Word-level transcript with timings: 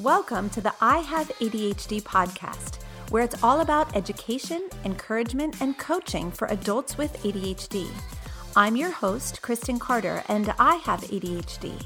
Welcome 0.00 0.50
to 0.50 0.60
the 0.60 0.74
I 0.80 0.98
Have 0.98 1.28
ADHD 1.38 2.02
podcast, 2.02 2.82
where 3.10 3.22
it's 3.22 3.40
all 3.44 3.60
about 3.60 3.94
education, 3.94 4.68
encouragement, 4.84 5.62
and 5.62 5.78
coaching 5.78 6.32
for 6.32 6.48
adults 6.48 6.98
with 6.98 7.16
ADHD. 7.22 7.88
I'm 8.56 8.74
your 8.74 8.90
host, 8.90 9.40
Kristen 9.40 9.78
Carter, 9.78 10.24
and 10.28 10.52
I 10.58 10.74
have 10.76 11.02
ADHD. 11.02 11.80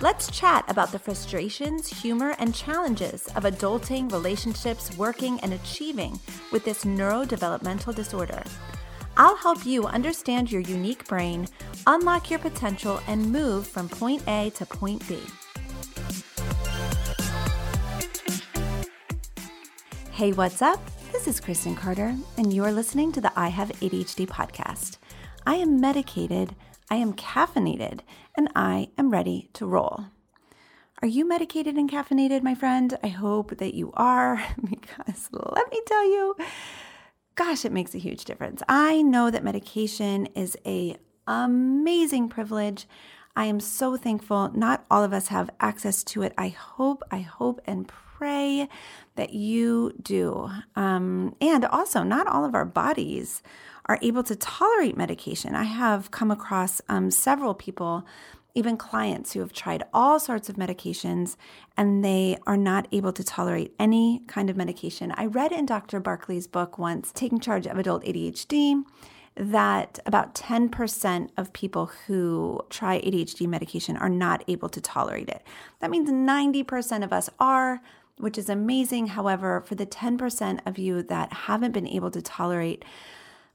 Let's 0.00 0.30
chat 0.30 0.64
about 0.68 0.90
the 0.90 0.98
frustrations, 0.98 1.88
humor, 2.00 2.34
and 2.38 2.54
challenges 2.54 3.26
of 3.36 3.44
adulting, 3.44 4.10
relationships, 4.10 4.96
working, 4.96 5.38
and 5.40 5.52
achieving 5.52 6.18
with 6.52 6.64
this 6.64 6.84
neurodevelopmental 6.84 7.94
disorder. 7.94 8.42
I'll 9.20 9.36
help 9.36 9.66
you 9.66 9.84
understand 9.84 10.50
your 10.50 10.62
unique 10.62 11.06
brain, 11.06 11.46
unlock 11.86 12.30
your 12.30 12.38
potential, 12.38 13.02
and 13.06 13.30
move 13.30 13.66
from 13.66 13.86
point 13.86 14.26
A 14.26 14.48
to 14.54 14.64
point 14.64 15.06
B. 15.06 15.20
Hey, 20.10 20.32
what's 20.32 20.62
up? 20.62 20.80
This 21.12 21.28
is 21.28 21.38
Kristen 21.38 21.76
Carter, 21.76 22.16
and 22.38 22.50
you're 22.50 22.72
listening 22.72 23.12
to 23.12 23.20
the 23.20 23.30
I 23.36 23.48
Have 23.48 23.68
ADHD 23.82 24.26
podcast. 24.26 24.96
I 25.46 25.56
am 25.56 25.78
medicated, 25.78 26.56
I 26.88 26.94
am 26.94 27.12
caffeinated, 27.12 28.00
and 28.38 28.48
I 28.56 28.88
am 28.96 29.10
ready 29.10 29.50
to 29.52 29.66
roll. 29.66 30.06
Are 31.02 31.08
you 31.08 31.28
medicated 31.28 31.76
and 31.76 31.90
caffeinated, 31.90 32.42
my 32.42 32.54
friend? 32.54 32.96
I 33.02 33.08
hope 33.08 33.58
that 33.58 33.74
you 33.74 33.92
are, 33.98 34.42
because 34.70 35.28
let 35.30 35.70
me 35.70 35.82
tell 35.86 36.04
you, 36.04 36.36
gosh, 37.40 37.64
it 37.64 37.72
makes 37.72 37.94
a 37.94 37.98
huge 37.98 38.26
difference. 38.26 38.62
I 38.68 39.00
know 39.00 39.30
that 39.30 39.42
medication 39.42 40.26
is 40.34 40.58
a 40.66 40.98
amazing 41.26 42.28
privilege. 42.28 42.86
I 43.34 43.46
am 43.46 43.60
so 43.60 43.96
thankful. 43.96 44.50
Not 44.54 44.84
all 44.90 45.02
of 45.02 45.14
us 45.14 45.28
have 45.28 45.48
access 45.58 46.04
to 46.04 46.20
it. 46.20 46.34
I 46.36 46.48
hope, 46.48 47.02
I 47.10 47.20
hope, 47.20 47.62
and 47.64 47.88
pray 47.88 48.68
that 49.16 49.32
you 49.32 49.94
do. 50.02 50.50
Um, 50.76 51.34
and 51.40 51.64
also, 51.64 52.02
not 52.02 52.26
all 52.26 52.44
of 52.44 52.54
our 52.54 52.66
bodies 52.66 53.42
are 53.86 53.98
able 54.02 54.22
to 54.24 54.36
tolerate 54.36 54.98
medication. 54.98 55.54
I 55.54 55.64
have 55.64 56.10
come 56.10 56.30
across 56.30 56.82
um, 56.90 57.10
several 57.10 57.54
people, 57.54 58.04
even 58.54 58.76
clients, 58.76 59.32
who 59.32 59.40
have 59.40 59.52
tried 59.52 59.82
all 59.92 60.18
sorts 60.18 60.48
of 60.48 60.56
medications 60.56 61.36
and 61.76 62.04
they 62.04 62.36
are 62.46 62.56
not 62.56 62.88
able 62.92 63.12
to 63.12 63.24
tolerate 63.24 63.74
any 63.78 64.22
kind 64.26 64.50
of 64.50 64.56
medication. 64.56 65.12
I 65.16 65.26
read 65.26 65.52
in 65.52 65.66
Dr. 65.66 66.00
Barkley's 66.00 66.46
book 66.46 66.78
once, 66.78 67.12
Taking 67.12 67.40
Charge 67.40 67.66
of 67.66 67.78
Adult 67.78 68.04
ADHD 68.04 68.82
that 69.36 69.98
about 70.04 70.34
10% 70.34 71.30
of 71.36 71.52
people 71.52 71.86
who 72.06 72.60
try 72.68 73.00
ADHD 73.00 73.46
medication 73.46 73.96
are 73.96 74.08
not 74.08 74.44
able 74.48 74.68
to 74.68 74.80
tolerate 74.80 75.28
it. 75.28 75.42
That 75.78 75.90
means 75.90 76.10
90% 76.10 77.04
of 77.04 77.12
us 77.12 77.30
are, 77.38 77.80
which 78.18 78.36
is 78.36 78.48
amazing. 78.48 79.08
However, 79.08 79.60
for 79.60 79.76
the 79.76 79.86
10% 79.86 80.60
of 80.66 80.78
you 80.78 81.02
that 81.04 81.32
haven't 81.32 81.72
been 81.72 81.86
able 81.86 82.10
to 82.10 82.20
tolerate 82.20 82.84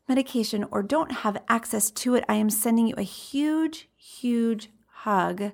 medication 0.07 0.65
or 0.71 0.81
don't 0.81 1.11
have 1.11 1.41
access 1.49 1.91
to 1.91 2.15
it, 2.15 2.23
I 2.29 2.35
am 2.35 2.49
sending 2.49 2.87
you 2.87 2.95
a 2.97 3.03
huge, 3.03 3.89
huge 3.95 4.69
hug 5.05 5.51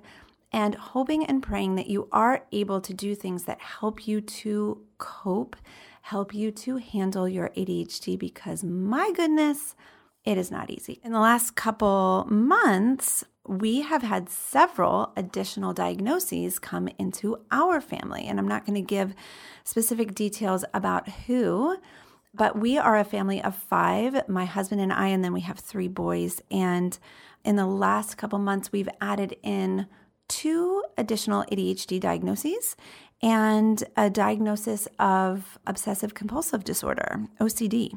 and 0.50 0.74
hoping 0.74 1.26
and 1.26 1.42
praying 1.42 1.74
that 1.74 1.86
you 1.86 2.08
are 2.10 2.44
able 2.52 2.80
to 2.80 2.94
do 2.94 3.14
things 3.14 3.44
that 3.44 3.60
help 3.60 4.08
you 4.08 4.20
to 4.20 4.80
cope, 4.96 5.56
help 6.00 6.34
you 6.34 6.50
to 6.50 6.78
handle 6.78 7.28
your 7.28 7.50
ADHD 7.50 8.18
because 8.18 8.64
my 8.64 9.12
goodness, 9.12 9.74
it 10.24 10.38
is 10.38 10.50
not 10.50 10.70
easy. 10.70 11.00
In 11.04 11.12
the 11.12 11.20
last 11.20 11.54
couple 11.54 12.26
months, 12.30 13.24
we 13.46 13.82
have 13.82 14.02
had 14.02 14.30
several 14.30 15.12
additional 15.16 15.74
diagnoses 15.74 16.58
come 16.58 16.88
into 16.98 17.38
our 17.50 17.82
family. 17.82 18.24
And 18.26 18.38
I'm 18.38 18.48
not 18.48 18.64
going 18.64 18.76
to 18.76 18.80
give 18.96 19.14
specific 19.64 20.14
details 20.14 20.64
about 20.72 21.08
who, 21.08 21.76
but 22.32 22.58
we 22.58 22.78
are 22.78 22.96
a 22.96 23.04
family 23.04 23.42
of 23.42 23.54
five 23.54 24.26
my 24.28 24.46
husband 24.46 24.80
and 24.80 24.92
I, 24.92 25.08
and 25.08 25.22
then 25.22 25.34
we 25.34 25.40
have 25.40 25.58
three 25.58 25.88
boys. 25.88 26.40
And 26.50 26.98
in 27.44 27.56
the 27.56 27.66
last 27.66 28.16
couple 28.16 28.38
months, 28.38 28.72
we've 28.72 28.88
added 29.00 29.36
in 29.42 29.86
two 30.28 30.82
additional 30.96 31.44
ADHD 31.52 32.00
diagnoses 32.00 32.76
and 33.22 33.84
a 33.96 34.10
diagnosis 34.10 34.88
of 34.98 35.58
obsessive 35.66 36.14
compulsive 36.14 36.64
disorder, 36.64 37.28
OCD 37.40 37.92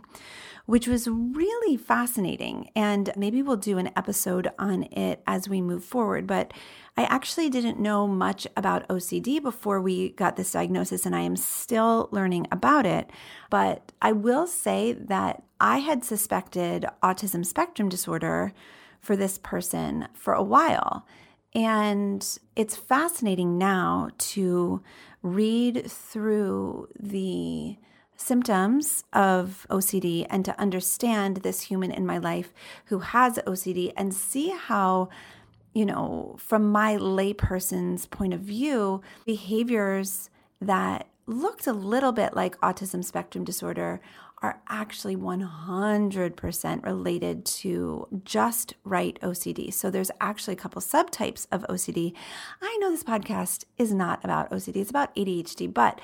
which 0.65 0.87
was 0.87 1.07
really 1.07 1.77
fascinating. 1.77 2.69
And 2.75 3.11
maybe 3.15 3.41
we'll 3.41 3.57
do 3.57 3.77
an 3.77 3.91
episode 3.95 4.49
on 4.57 4.83
it 4.83 5.21
as 5.27 5.47
we 5.47 5.61
move 5.61 5.83
forward. 5.83 6.25
But 6.27 6.53
I 6.97 7.03
actually 7.03 7.49
didn't 7.49 7.79
know 7.79 8.07
much 8.07 8.47
about 8.57 8.87
OCD 8.87 9.41
before 9.41 9.81
we 9.81 10.09
got 10.09 10.35
this 10.35 10.51
diagnosis, 10.51 11.05
and 11.05 11.15
I 11.15 11.21
am 11.21 11.35
still 11.35 12.09
learning 12.11 12.47
about 12.51 12.85
it. 12.85 13.09
But 13.49 13.91
I 14.01 14.11
will 14.11 14.47
say 14.47 14.93
that 14.93 15.43
I 15.59 15.79
had 15.79 16.03
suspected 16.03 16.85
autism 17.03 17.45
spectrum 17.45 17.89
disorder 17.89 18.53
for 19.05 19.15
this 19.15 19.37
person 19.37 20.07
for 20.13 20.33
a 20.33 20.41
while. 20.41 21.05
And 21.53 22.27
it's 22.55 22.75
fascinating 22.75 23.57
now 23.57 24.09
to 24.17 24.81
read 25.21 25.89
through 25.89 26.89
the 26.99 27.77
symptoms 28.17 29.03
of 29.13 29.67
OCD 29.69 30.25
and 30.29 30.43
to 30.43 30.59
understand 30.59 31.37
this 31.37 31.61
human 31.61 31.91
in 31.91 32.05
my 32.05 32.17
life 32.17 32.51
who 32.85 32.99
has 32.99 33.37
OCD 33.45 33.93
and 33.95 34.13
see 34.13 34.49
how, 34.49 35.09
you 35.73 35.85
know, 35.85 36.35
from 36.39 36.71
my 36.71 36.97
layperson's 36.97 38.07
point 38.07 38.33
of 38.33 38.39
view, 38.39 39.01
behaviors 39.25 40.31
that 40.59 41.07
looked 41.27 41.67
a 41.67 41.73
little 41.73 42.11
bit 42.11 42.35
like 42.35 42.59
autism 42.61 43.03
spectrum 43.03 43.43
disorder 43.43 44.01
are 44.41 44.61
actually 44.69 45.15
100% 45.15 46.85
related 46.85 47.45
to 47.45 48.07
just 48.23 48.73
right 48.83 49.17
OCD. 49.21 49.73
So 49.73 49.89
there's 49.89 50.11
actually 50.21 50.53
a 50.53 50.57
couple 50.57 50.81
subtypes 50.81 51.47
of 51.51 51.63
OCD. 51.63 52.13
I 52.61 52.77
know 52.79 52.91
this 52.91 53.03
podcast 53.03 53.63
is 53.77 53.93
not 53.93 54.23
about 54.23 54.51
OCD, 54.51 54.77
it's 54.77 54.89
about 54.89 55.15
ADHD, 55.15 55.73
but 55.73 55.99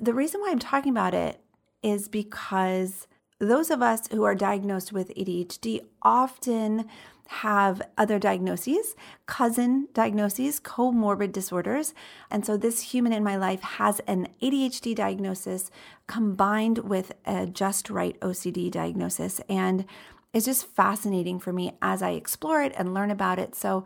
the 0.00 0.14
reason 0.14 0.40
why 0.40 0.50
I'm 0.50 0.58
talking 0.58 0.92
about 0.92 1.14
it 1.14 1.40
is 1.82 2.08
because 2.08 3.06
those 3.38 3.70
of 3.70 3.80
us 3.80 4.06
who 4.08 4.24
are 4.24 4.34
diagnosed 4.34 4.92
with 4.92 5.14
ADHD 5.14 5.80
often 6.02 6.86
have 7.30 7.80
other 7.96 8.18
diagnoses, 8.18 8.96
cousin 9.26 9.86
diagnoses, 9.94 10.58
comorbid 10.58 11.30
disorders. 11.30 11.94
And 12.28 12.44
so 12.44 12.56
this 12.56 12.90
human 12.90 13.12
in 13.12 13.22
my 13.22 13.36
life 13.36 13.60
has 13.62 14.00
an 14.00 14.26
ADHD 14.42 14.96
diagnosis 14.96 15.70
combined 16.08 16.78
with 16.78 17.12
a 17.24 17.46
just 17.46 17.88
right 17.88 18.18
OCD 18.18 18.68
diagnosis. 18.68 19.40
And 19.48 19.84
it's 20.32 20.46
just 20.46 20.66
fascinating 20.66 21.38
for 21.38 21.52
me 21.52 21.76
as 21.80 22.02
I 22.02 22.10
explore 22.10 22.62
it 22.62 22.72
and 22.76 22.94
learn 22.94 23.12
about 23.12 23.38
it. 23.38 23.54
So 23.54 23.84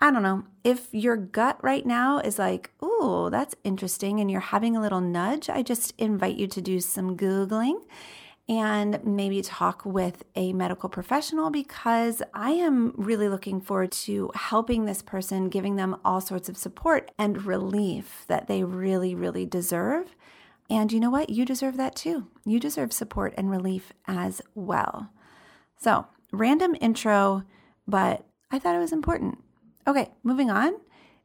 I 0.00 0.12
don't 0.12 0.22
know, 0.22 0.44
if 0.62 0.86
your 0.92 1.16
gut 1.16 1.58
right 1.62 1.84
now 1.84 2.18
is 2.18 2.38
like, 2.38 2.70
oh, 2.80 3.28
that's 3.30 3.56
interesting, 3.64 4.20
and 4.20 4.30
you're 4.30 4.40
having 4.40 4.76
a 4.76 4.80
little 4.80 5.00
nudge, 5.00 5.48
I 5.48 5.62
just 5.62 5.94
invite 5.98 6.36
you 6.36 6.46
to 6.46 6.60
do 6.60 6.78
some 6.78 7.16
Googling 7.16 7.80
and 8.48 9.02
maybe 9.04 9.40
talk 9.40 9.84
with 9.84 10.24
a 10.34 10.52
medical 10.52 10.88
professional 10.88 11.50
because 11.50 12.22
I 12.34 12.50
am 12.50 12.92
really 12.96 13.28
looking 13.28 13.60
forward 13.60 13.92
to 13.92 14.30
helping 14.34 14.84
this 14.84 15.00
person, 15.00 15.48
giving 15.48 15.76
them 15.76 15.96
all 16.04 16.20
sorts 16.20 16.48
of 16.48 16.56
support 16.56 17.10
and 17.18 17.44
relief 17.44 18.24
that 18.28 18.46
they 18.46 18.62
really, 18.62 19.14
really 19.14 19.46
deserve. 19.46 20.14
And 20.68 20.92
you 20.92 21.00
know 21.00 21.10
what? 21.10 21.30
You 21.30 21.44
deserve 21.44 21.76
that 21.78 21.96
too. 21.96 22.26
You 22.44 22.60
deserve 22.60 22.92
support 22.92 23.32
and 23.36 23.50
relief 23.50 23.92
as 24.06 24.42
well. 24.54 25.10
So, 25.78 26.06
random 26.32 26.76
intro, 26.80 27.44
but 27.86 28.26
I 28.50 28.58
thought 28.58 28.76
it 28.76 28.80
was 28.80 28.92
important. 28.92 29.38
Okay, 29.86 30.10
moving 30.22 30.50
on. 30.50 30.74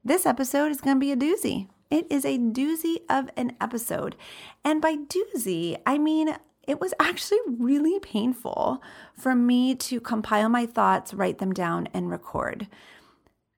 This 0.04 0.26
episode 0.26 0.72
is 0.72 0.82
going 0.82 0.96
to 0.96 1.00
be 1.00 1.12
a 1.12 1.18
doozy. 1.18 1.68
It 1.90 2.08
is 2.10 2.24
a 2.24 2.38
doozy 2.38 2.98
of 3.10 3.30
an 3.36 3.56
episode. 3.60 4.16
And 4.64 4.82
by 4.82 4.96
doozy, 4.96 5.78
I 5.86 5.98
mean 5.98 6.36
it 6.68 6.80
was 6.80 6.94
actually 7.00 7.40
really 7.48 8.00
painful 8.00 8.82
for 9.14 9.36
me 9.36 9.76
to 9.76 10.00
compile 10.00 10.50
my 10.50 10.66
thoughts, 10.66 11.14
write 11.14 11.40
them 11.40 11.52
down, 11.52 11.88
and 11.94 12.10
record. 12.10 12.68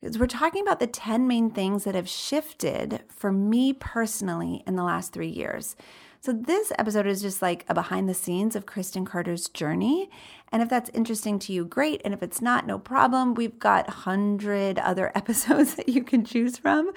Because 0.02 0.18
we're 0.18 0.28
talking 0.28 0.64
about 0.64 0.80
the 0.80 0.88
10 0.88 1.28
main 1.28 1.52
things 1.52 1.84
that 1.84 1.94
have 1.94 2.10
shifted 2.10 3.04
for 3.10 3.32
me 3.32 3.74
personally 3.74 4.64
in 4.66 4.76
the 4.76 4.84
last 4.84 5.14
three 5.14 5.30
years. 5.30 5.76
So, 6.24 6.32
this 6.34 6.72
episode 6.78 7.08
is 7.08 7.22
just 7.22 7.42
like 7.42 7.66
a 7.68 7.74
behind 7.74 8.08
the 8.08 8.14
scenes 8.14 8.56
of 8.56 8.68
Kristen 8.68 9.06
Carter's 9.06 9.50
journey. 9.50 10.08
And 10.52 10.62
if 10.62 10.70
that's 10.70 10.92
interesting 10.94 11.40
to 11.40 11.54
you, 11.54 11.66
great. 11.66 12.00
And 12.06 12.14
if 12.14 12.22
it's 12.22 12.44
not, 12.44 12.68
no 12.68 12.78
problem. 12.78 13.34
We've 13.34 13.58
got 13.58 13.88
100 13.88 14.78
other 14.78 15.12
episodes 15.16 15.76
that 15.76 15.90
you 15.90 16.04
can 16.04 16.24
choose 16.24 16.58
from. 16.58 16.92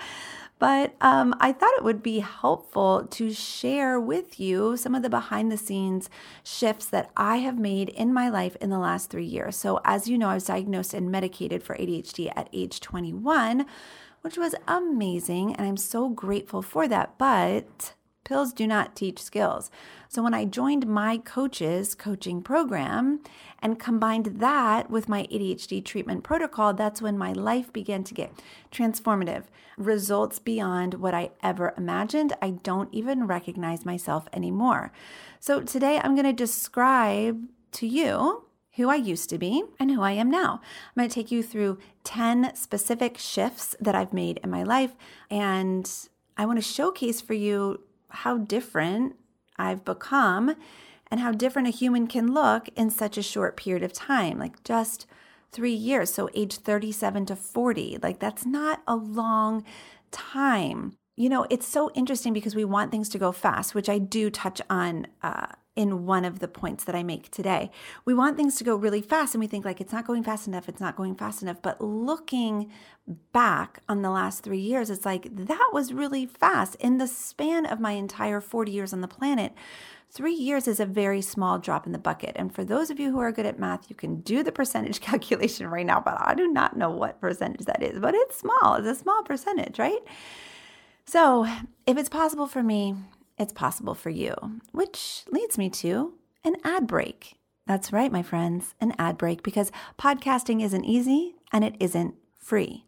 But 0.64 0.94
um, 1.02 1.34
I 1.40 1.52
thought 1.52 1.76
it 1.76 1.84
would 1.84 2.02
be 2.02 2.20
helpful 2.20 3.06
to 3.10 3.34
share 3.34 4.00
with 4.00 4.40
you 4.40 4.78
some 4.78 4.94
of 4.94 5.02
the 5.02 5.10
behind 5.10 5.52
the 5.52 5.58
scenes 5.58 6.08
shifts 6.42 6.86
that 6.86 7.10
I 7.18 7.36
have 7.36 7.58
made 7.58 7.90
in 7.90 8.14
my 8.14 8.30
life 8.30 8.56
in 8.62 8.70
the 8.70 8.78
last 8.78 9.10
three 9.10 9.26
years. 9.26 9.56
So, 9.56 9.82
as 9.84 10.08
you 10.08 10.16
know, 10.16 10.30
I 10.30 10.34
was 10.36 10.46
diagnosed 10.46 10.94
and 10.94 11.10
medicated 11.10 11.62
for 11.62 11.76
ADHD 11.76 12.32
at 12.34 12.48
age 12.54 12.80
21, 12.80 13.66
which 14.22 14.38
was 14.38 14.54
amazing. 14.66 15.54
And 15.54 15.66
I'm 15.66 15.76
so 15.76 16.08
grateful 16.08 16.62
for 16.62 16.88
that. 16.88 17.18
But 17.18 17.92
pills 18.24 18.52
do 18.52 18.66
not 18.66 18.96
teach 18.96 19.22
skills. 19.22 19.70
So 20.08 20.22
when 20.22 20.34
I 20.34 20.44
joined 20.44 20.86
my 20.86 21.18
coach's 21.18 21.94
coaching 21.94 22.42
program 22.42 23.20
and 23.60 23.78
combined 23.78 24.26
that 24.40 24.90
with 24.90 25.08
my 25.08 25.24
ADHD 25.24 25.84
treatment 25.84 26.24
protocol, 26.24 26.74
that's 26.74 27.02
when 27.02 27.16
my 27.18 27.32
life 27.32 27.72
began 27.72 28.04
to 28.04 28.14
get 28.14 28.32
transformative, 28.72 29.44
results 29.76 30.38
beyond 30.38 30.94
what 30.94 31.14
I 31.14 31.30
ever 31.42 31.74
imagined. 31.76 32.32
I 32.40 32.50
don't 32.50 32.92
even 32.92 33.26
recognize 33.26 33.84
myself 33.84 34.28
anymore. 34.32 34.92
So 35.40 35.60
today 35.60 36.00
I'm 36.02 36.14
going 36.14 36.26
to 36.26 36.32
describe 36.32 37.40
to 37.72 37.86
you 37.86 38.44
who 38.76 38.88
I 38.88 38.96
used 38.96 39.30
to 39.30 39.38
be 39.38 39.62
and 39.78 39.90
who 39.90 40.02
I 40.02 40.12
am 40.12 40.30
now. 40.30 40.60
I'm 40.62 41.00
going 41.00 41.08
to 41.08 41.14
take 41.14 41.30
you 41.30 41.42
through 41.42 41.78
10 42.04 42.54
specific 42.56 43.18
shifts 43.18 43.76
that 43.80 43.94
I've 43.94 44.12
made 44.12 44.40
in 44.42 44.50
my 44.50 44.62
life 44.62 44.94
and 45.30 45.90
I 46.36 46.46
want 46.46 46.58
to 46.58 46.62
showcase 46.62 47.20
for 47.20 47.34
you 47.34 47.80
how 48.14 48.38
different 48.38 49.16
I've 49.56 49.84
become 49.84 50.56
and 51.10 51.20
how 51.20 51.32
different 51.32 51.68
a 51.68 51.70
human 51.70 52.06
can 52.06 52.32
look 52.32 52.68
in 52.76 52.90
such 52.90 53.18
a 53.18 53.22
short 53.22 53.56
period 53.56 53.82
of 53.82 53.92
time, 53.92 54.38
like 54.38 54.62
just 54.64 55.06
three 55.52 55.74
years. 55.74 56.12
So, 56.12 56.28
age 56.34 56.56
37 56.56 57.26
to 57.26 57.36
40, 57.36 57.98
like 58.02 58.18
that's 58.18 58.46
not 58.46 58.82
a 58.86 58.96
long 58.96 59.64
time. 60.10 60.96
You 61.16 61.28
know, 61.28 61.46
it's 61.50 61.68
so 61.68 61.90
interesting 61.94 62.32
because 62.32 62.56
we 62.56 62.64
want 62.64 62.90
things 62.90 63.08
to 63.10 63.18
go 63.18 63.30
fast, 63.30 63.74
which 63.74 63.88
I 63.88 63.98
do 63.98 64.30
touch 64.30 64.60
on 64.68 65.06
uh, 65.22 65.46
in 65.76 66.06
one 66.06 66.24
of 66.24 66.38
the 66.38 66.48
points 66.48 66.84
that 66.84 66.94
I 66.94 67.02
make 67.02 67.30
today. 67.30 67.70
We 68.04 68.14
want 68.14 68.36
things 68.36 68.56
to 68.56 68.64
go 68.64 68.76
really 68.76 69.00
fast 69.00 69.34
and 69.34 69.40
we 69.40 69.46
think 69.46 69.64
like 69.64 69.80
it's 69.80 69.92
not 69.92 70.06
going 70.06 70.22
fast 70.22 70.46
enough, 70.46 70.68
it's 70.68 70.80
not 70.80 70.96
going 70.96 71.16
fast 71.16 71.42
enough. 71.42 71.56
But 71.62 71.80
looking 71.80 72.70
back 73.32 73.80
on 73.88 74.02
the 74.02 74.10
last 74.10 74.42
three 74.44 74.60
years, 74.60 74.88
it's 74.88 75.04
like 75.04 75.34
that 75.34 75.70
was 75.72 75.92
really 75.92 76.26
fast. 76.26 76.76
In 76.76 76.98
the 76.98 77.08
span 77.08 77.66
of 77.66 77.80
my 77.80 77.92
entire 77.92 78.40
40 78.40 78.70
years 78.70 78.92
on 78.92 79.00
the 79.00 79.08
planet, 79.08 79.52
three 80.10 80.34
years 80.34 80.68
is 80.68 80.78
a 80.78 80.86
very 80.86 81.20
small 81.20 81.58
drop 81.58 81.86
in 81.86 81.92
the 81.92 81.98
bucket. 81.98 82.32
And 82.36 82.54
for 82.54 82.64
those 82.64 82.88
of 82.88 83.00
you 83.00 83.10
who 83.10 83.18
are 83.18 83.32
good 83.32 83.46
at 83.46 83.58
math, 83.58 83.90
you 83.90 83.96
can 83.96 84.20
do 84.20 84.44
the 84.44 84.52
percentage 84.52 85.00
calculation 85.00 85.66
right 85.66 85.84
now, 85.84 86.00
but 86.00 86.16
I 86.20 86.34
do 86.34 86.46
not 86.46 86.76
know 86.76 86.90
what 86.90 87.20
percentage 87.20 87.66
that 87.66 87.82
is, 87.82 87.98
but 87.98 88.14
it's 88.14 88.36
small. 88.36 88.76
It's 88.76 88.86
a 88.86 88.94
small 88.94 89.24
percentage, 89.24 89.78
right? 89.80 90.02
So 91.04 91.46
if 91.86 91.98
it's 91.98 92.08
possible 92.08 92.46
for 92.46 92.62
me, 92.62 92.94
it's 93.38 93.52
possible 93.52 93.94
for 93.94 94.10
you, 94.10 94.34
which 94.72 95.24
leads 95.30 95.58
me 95.58 95.68
to 95.70 96.14
an 96.44 96.56
ad 96.64 96.86
break. 96.86 97.34
That's 97.66 97.92
right, 97.92 98.12
my 98.12 98.22
friends, 98.22 98.74
an 98.80 98.94
ad 98.98 99.16
break 99.16 99.42
because 99.42 99.72
podcasting 99.98 100.62
isn't 100.62 100.84
easy 100.84 101.34
and 101.52 101.64
it 101.64 101.76
isn't 101.80 102.14
free. 102.38 102.84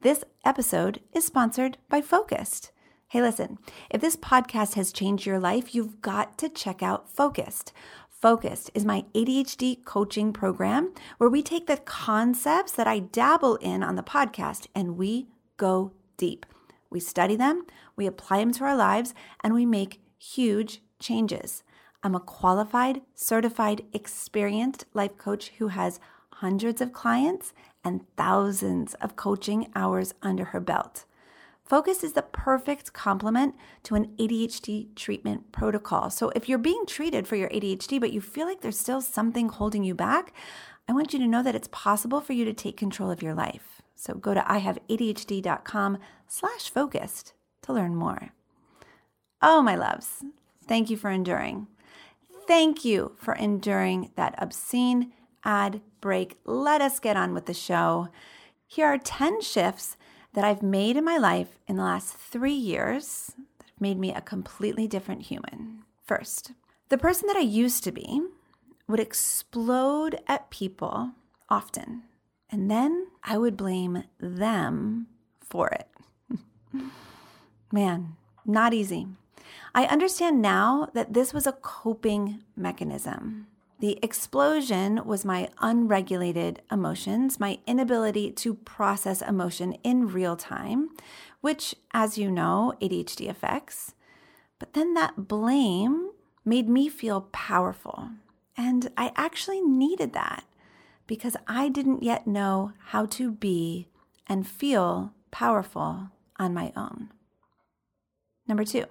This 0.00 0.24
episode 0.44 1.00
is 1.12 1.24
sponsored 1.24 1.78
by 1.88 2.00
Focused. 2.00 2.72
Hey, 3.08 3.20
listen, 3.20 3.58
if 3.90 4.00
this 4.00 4.16
podcast 4.16 4.74
has 4.74 4.92
changed 4.92 5.26
your 5.26 5.38
life, 5.38 5.74
you've 5.74 6.00
got 6.00 6.36
to 6.38 6.48
check 6.48 6.82
out 6.82 7.08
Focused. 7.08 7.72
Focused 8.08 8.70
is 8.74 8.86
my 8.86 9.04
ADHD 9.14 9.84
coaching 9.84 10.32
program 10.32 10.92
where 11.18 11.30
we 11.30 11.42
take 11.42 11.66
the 11.66 11.76
concepts 11.76 12.72
that 12.72 12.86
I 12.86 12.98
dabble 12.98 13.56
in 13.56 13.82
on 13.82 13.96
the 13.96 14.02
podcast 14.02 14.66
and 14.74 14.96
we 14.96 15.28
go 15.58 15.92
deep. 16.16 16.46
We 16.94 17.00
study 17.00 17.34
them, 17.34 17.66
we 17.96 18.06
apply 18.06 18.38
them 18.38 18.52
to 18.52 18.64
our 18.64 18.76
lives, 18.76 19.14
and 19.42 19.52
we 19.52 19.66
make 19.66 20.00
huge 20.16 20.80
changes. 21.00 21.64
I'm 22.04 22.14
a 22.14 22.20
qualified, 22.20 23.02
certified, 23.16 23.84
experienced 23.92 24.84
life 24.94 25.18
coach 25.18 25.50
who 25.58 25.68
has 25.68 25.98
hundreds 26.34 26.80
of 26.80 26.92
clients 26.92 27.52
and 27.82 28.06
thousands 28.16 28.94
of 28.94 29.16
coaching 29.16 29.72
hours 29.74 30.14
under 30.22 30.44
her 30.46 30.60
belt. 30.60 31.04
Focused 31.64 32.04
is 32.04 32.12
the 32.12 32.22
perfect 32.22 32.92
complement 32.92 33.56
to 33.82 33.96
an 33.96 34.14
ADHD 34.16 34.94
treatment 34.94 35.50
protocol. 35.50 36.10
So, 36.10 36.30
if 36.36 36.48
you're 36.48 36.58
being 36.58 36.86
treated 36.86 37.26
for 37.26 37.34
your 37.34 37.48
ADHD, 37.48 37.98
but 37.98 38.12
you 38.12 38.20
feel 38.20 38.46
like 38.46 38.60
there's 38.60 38.78
still 38.78 39.00
something 39.00 39.48
holding 39.48 39.82
you 39.82 39.96
back, 39.96 40.32
I 40.86 40.92
want 40.92 41.12
you 41.12 41.18
to 41.18 41.26
know 41.26 41.42
that 41.42 41.56
it's 41.56 41.68
possible 41.72 42.20
for 42.20 42.34
you 42.34 42.44
to 42.44 42.52
take 42.52 42.76
control 42.76 43.10
of 43.10 43.22
your 43.22 43.34
life. 43.34 43.82
So 43.94 44.14
go 44.14 44.34
to 44.34 44.40
ihaveadhd.com 44.40 45.98
slash 46.28 46.70
focused 46.70 47.34
to 47.62 47.72
learn 47.72 47.94
more. 47.94 48.30
Oh, 49.40 49.62
my 49.62 49.76
loves, 49.76 50.24
thank 50.66 50.90
you 50.90 50.96
for 50.96 51.10
enduring. 51.10 51.66
Thank 52.46 52.84
you 52.84 53.16
for 53.16 53.34
enduring 53.34 54.10
that 54.16 54.34
obscene 54.38 55.12
ad 55.44 55.80
break. 56.00 56.38
Let 56.44 56.80
us 56.80 57.00
get 57.00 57.16
on 57.16 57.34
with 57.34 57.46
the 57.46 57.54
show. 57.54 58.08
Here 58.66 58.86
are 58.86 58.98
10 58.98 59.40
shifts 59.40 59.96
that 60.34 60.44
I've 60.44 60.62
made 60.62 60.96
in 60.96 61.04
my 61.04 61.16
life 61.16 61.58
in 61.68 61.76
the 61.76 61.82
last 61.82 62.14
three 62.14 62.52
years 62.52 63.32
that 63.58 63.68
have 63.70 63.80
made 63.80 63.98
me 63.98 64.12
a 64.12 64.20
completely 64.20 64.86
different 64.86 65.22
human. 65.22 65.84
First, 66.04 66.52
the 66.88 66.98
person 66.98 67.26
that 67.28 67.36
I 67.36 67.40
used 67.40 67.84
to 67.84 67.92
be 67.92 68.20
would 68.86 69.00
explode 69.00 70.20
at 70.26 70.50
people 70.50 71.12
often 71.48 72.02
and 72.54 72.70
then 72.70 73.08
I 73.24 73.36
would 73.36 73.56
blame 73.56 74.04
them 74.20 75.08
for 75.40 75.66
it. 75.70 75.88
Man, 77.72 78.14
not 78.46 78.72
easy. 78.72 79.08
I 79.74 79.86
understand 79.86 80.40
now 80.40 80.88
that 80.94 81.14
this 81.14 81.34
was 81.34 81.48
a 81.48 81.52
coping 81.52 82.44
mechanism. 82.54 83.48
The 83.80 83.98
explosion 84.02 85.04
was 85.04 85.24
my 85.24 85.48
unregulated 85.58 86.62
emotions, 86.70 87.40
my 87.40 87.58
inability 87.66 88.30
to 88.30 88.54
process 88.54 89.20
emotion 89.20 89.72
in 89.82 90.12
real 90.12 90.36
time, 90.36 90.90
which, 91.40 91.74
as 91.92 92.16
you 92.16 92.30
know, 92.30 92.74
ADHD 92.80 93.28
affects. 93.28 93.94
But 94.60 94.74
then 94.74 94.94
that 94.94 95.26
blame 95.26 96.12
made 96.44 96.68
me 96.68 96.88
feel 96.88 97.22
powerful. 97.32 98.10
And 98.56 98.92
I 98.96 99.10
actually 99.16 99.60
needed 99.60 100.12
that 100.12 100.44
because 101.06 101.36
I 101.46 101.68
didn't 101.68 102.02
yet 102.02 102.26
know 102.26 102.72
how 102.86 103.06
to 103.06 103.30
be 103.30 103.88
and 104.26 104.46
feel 104.46 105.12
powerful 105.30 106.10
on 106.38 106.54
my 106.54 106.72
own. 106.76 107.10
Number 108.46 108.64
two, 108.64 108.86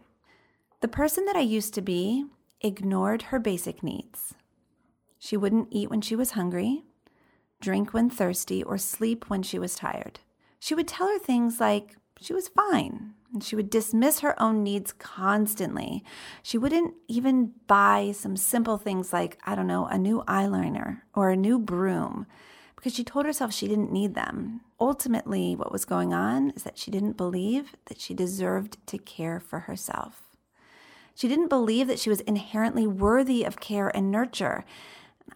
the 0.82 0.88
person 0.88 1.26
that 1.26 1.36
I 1.36 1.42
used 1.42 1.74
to 1.76 1.82
be 1.82 2.26
ignored 2.62 3.24
her 3.24 3.40
basic 3.40 3.84
needs. 3.84 4.34
She 5.20 5.38
wouldn't 5.38 5.70
eat 5.72 5.90
when 5.90 6.02
she 6.02 6.16
was 6.16 6.32
hungry, 6.32 6.84
drink 7.62 7.94
when 7.94 8.10
thirsty, 8.10 8.62
or 8.64 8.78
sleep 8.78 9.30
when 9.30 9.44
she 9.44 9.58
was 9.58 9.76
tired. 9.76 10.20
She 10.60 10.76
would 10.76 10.88
tell 10.88 11.08
her 11.08 11.20
things 11.20 11.60
like 11.60 11.96
she 12.20 12.34
was 12.34 12.48
fine, 12.50 13.14
and 13.34 13.44
she 13.44 13.56
would 13.56 13.70
dismiss 13.70 14.20
her 14.20 14.40
own 14.42 14.64
needs 14.64 14.94
constantly. 14.94 16.04
She 16.44 16.58
wouldn't 16.58 16.94
even 17.08 17.54
buy 17.68 18.14
some 18.16 18.38
simple 18.38 18.78
things 18.78 19.12
like, 19.12 19.40
I 19.44 19.56
don't 19.56 19.68
know, 19.68 19.88
a 19.88 19.98
new 19.98 20.24
eyeliner 20.28 21.02
or 21.16 21.30
a 21.30 21.36
new 21.36 21.58
broom 21.58 22.28
because 22.76 22.94
she 22.94 23.04
told 23.04 23.26
herself 23.26 23.54
she 23.54 23.68
didn't 23.68 23.94
need 23.94 24.14
them. 24.14 24.60
Ultimately, 24.80 25.56
what 25.56 25.72
was 25.72 25.86
going 25.86 26.14
on 26.14 26.52
is 26.52 26.64
that 26.64 26.78
she 26.78 26.92
didn't 26.92 27.16
believe 27.16 27.76
that 27.86 28.00
she 28.00 28.14
deserved 28.14 28.78
to 28.88 28.98
care 28.98 29.40
for 29.40 29.60
herself. 29.60 30.24
She 31.16 31.30
didn't 31.30 31.48
believe 31.48 31.88
that 31.88 32.00
she 32.00 32.10
was 32.10 32.20
inherently 32.22 32.86
worthy 32.86 33.46
of 33.46 33.62
care 33.62 33.88
and 33.96 34.12
nurture. 34.12 34.66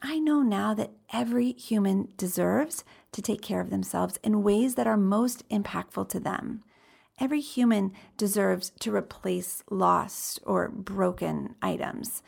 I 0.02 0.20
know 0.20 0.42
now 0.42 0.74
that 0.74 0.92
every 1.14 1.54
human 1.54 2.10
deserves 2.18 2.84
to 3.14 3.22
take 3.22 3.42
care 3.42 3.62
of 3.62 3.70
themselves 3.70 4.20
in 4.24 4.44
ways 4.44 4.76
that 4.76 4.88
are 4.88 4.98
most 4.98 5.48
impactful 5.50 6.10
to 6.10 6.20
them. 6.20 6.64
Every 7.20 7.42
human 7.42 7.94
deserves 8.16 8.72
to 8.80 8.96
replace 8.96 9.64
lost 9.72 10.40
or 10.46 10.70
broken 10.70 11.56
items. 11.62 12.22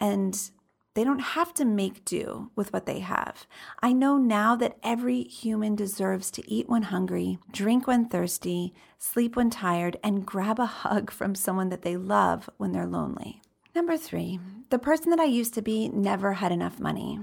And 0.00 0.50
they 0.94 1.04
don't 1.04 1.20
have 1.20 1.54
to 1.54 1.64
make 1.64 2.04
do 2.04 2.50
with 2.56 2.72
what 2.72 2.84
they 2.84 2.98
have. 2.98 3.46
I 3.80 3.92
know 3.92 4.18
now 4.18 4.56
that 4.56 4.78
every 4.82 5.22
human 5.22 5.76
deserves 5.76 6.30
to 6.32 6.50
eat 6.50 6.68
when 6.68 6.82
hungry, 6.82 7.38
drink 7.52 7.86
when 7.86 8.08
thirsty, 8.08 8.74
sleep 8.98 9.36
when 9.36 9.50
tired, 9.50 9.96
and 10.02 10.26
grab 10.26 10.58
a 10.58 10.66
hug 10.66 11.12
from 11.12 11.36
someone 11.36 11.68
that 11.68 11.82
they 11.82 11.96
love 11.96 12.50
when 12.56 12.72
they're 12.72 12.86
lonely. 12.86 13.40
Number 13.76 13.96
three, 13.96 14.40
the 14.70 14.78
person 14.80 15.10
that 15.10 15.20
I 15.20 15.24
used 15.26 15.54
to 15.54 15.62
be 15.62 15.88
never 15.88 16.32
had 16.32 16.50
enough 16.50 16.80
money. 16.80 17.20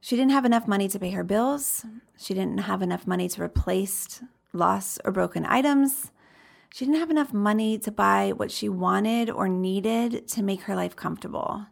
She 0.00 0.16
didn't 0.16 0.32
have 0.32 0.46
enough 0.46 0.66
money 0.66 0.88
to 0.88 0.98
pay 0.98 1.10
her 1.10 1.22
bills. 1.22 1.84
She 2.16 2.32
didn't 2.32 2.60
have 2.60 2.80
enough 2.80 3.06
money 3.06 3.28
to 3.28 3.42
replace 3.42 4.22
lost 4.54 5.02
or 5.04 5.12
broken 5.12 5.44
items. 5.44 6.10
She 6.74 6.86
didn't 6.86 7.00
have 7.00 7.10
enough 7.10 7.34
money 7.34 7.78
to 7.80 7.92
buy 7.92 8.32
what 8.34 8.50
she 8.50 8.68
wanted 8.68 9.28
or 9.28 9.46
needed 9.46 10.26
to 10.28 10.42
make 10.42 10.62
her 10.62 10.74
life 10.74 10.96
comfortable. 10.96 11.66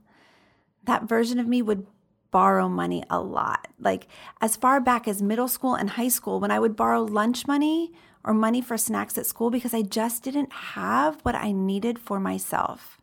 That 0.84 1.04
version 1.04 1.38
of 1.38 1.48
me 1.48 1.62
would 1.62 1.86
borrow 2.30 2.68
money 2.68 3.02
a 3.08 3.20
lot. 3.20 3.68
Like 3.78 4.08
as 4.42 4.56
far 4.56 4.78
back 4.78 5.08
as 5.08 5.22
middle 5.22 5.48
school 5.48 5.74
and 5.74 5.90
high 5.90 6.08
school, 6.08 6.38
when 6.38 6.50
I 6.50 6.60
would 6.60 6.76
borrow 6.76 7.02
lunch 7.02 7.46
money 7.46 7.92
or 8.22 8.34
money 8.34 8.60
for 8.60 8.76
snacks 8.76 9.16
at 9.16 9.24
school 9.24 9.50
because 9.50 9.72
I 9.72 9.82
just 9.82 10.22
didn't 10.22 10.52
have 10.52 11.20
what 11.22 11.34
I 11.34 11.52
needed 11.52 11.98
for 11.98 12.20
myself. 12.20 13.00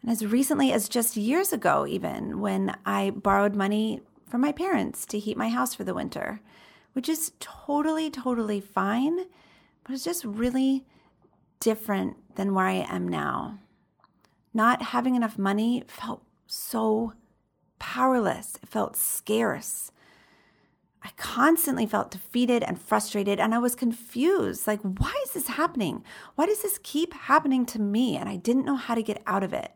And 0.00 0.10
as 0.10 0.24
recently 0.24 0.72
as 0.72 0.88
just 0.88 1.16
years 1.16 1.52
ago, 1.52 1.86
even 1.86 2.40
when 2.40 2.74
I 2.86 3.10
borrowed 3.10 3.54
money 3.54 4.00
from 4.28 4.40
my 4.40 4.52
parents 4.52 5.04
to 5.06 5.18
heat 5.18 5.36
my 5.36 5.50
house 5.50 5.74
for 5.74 5.84
the 5.84 5.94
winter, 5.94 6.40
which 6.94 7.08
is 7.08 7.32
totally, 7.38 8.10
totally 8.10 8.60
fine, 8.60 9.26
but 9.84 9.92
it's 9.92 10.04
just 10.04 10.24
really 10.24 10.86
different 11.62 12.16
than 12.34 12.54
where 12.54 12.66
I 12.66 12.84
am 12.88 13.06
now. 13.06 13.60
Not 14.52 14.82
having 14.82 15.14
enough 15.14 15.38
money 15.38 15.84
felt 15.86 16.22
so 16.48 17.12
powerless, 17.78 18.58
it 18.60 18.68
felt 18.68 18.96
scarce. 18.96 19.92
I 21.04 21.10
constantly 21.16 21.86
felt 21.86 22.10
defeated 22.10 22.64
and 22.64 22.80
frustrated, 22.80 23.38
and 23.38 23.54
I 23.54 23.58
was 23.58 23.76
confused. 23.76 24.66
Like, 24.66 24.80
why 24.82 25.14
is 25.24 25.32
this 25.32 25.48
happening? 25.48 26.04
Why 26.34 26.46
does 26.46 26.62
this 26.62 26.80
keep 26.82 27.14
happening 27.14 27.64
to 27.66 27.80
me? 27.80 28.16
And 28.16 28.28
I 28.28 28.36
didn't 28.36 28.66
know 28.66 28.76
how 28.76 28.94
to 28.96 29.02
get 29.02 29.22
out 29.26 29.44
of 29.44 29.52
it. 29.52 29.70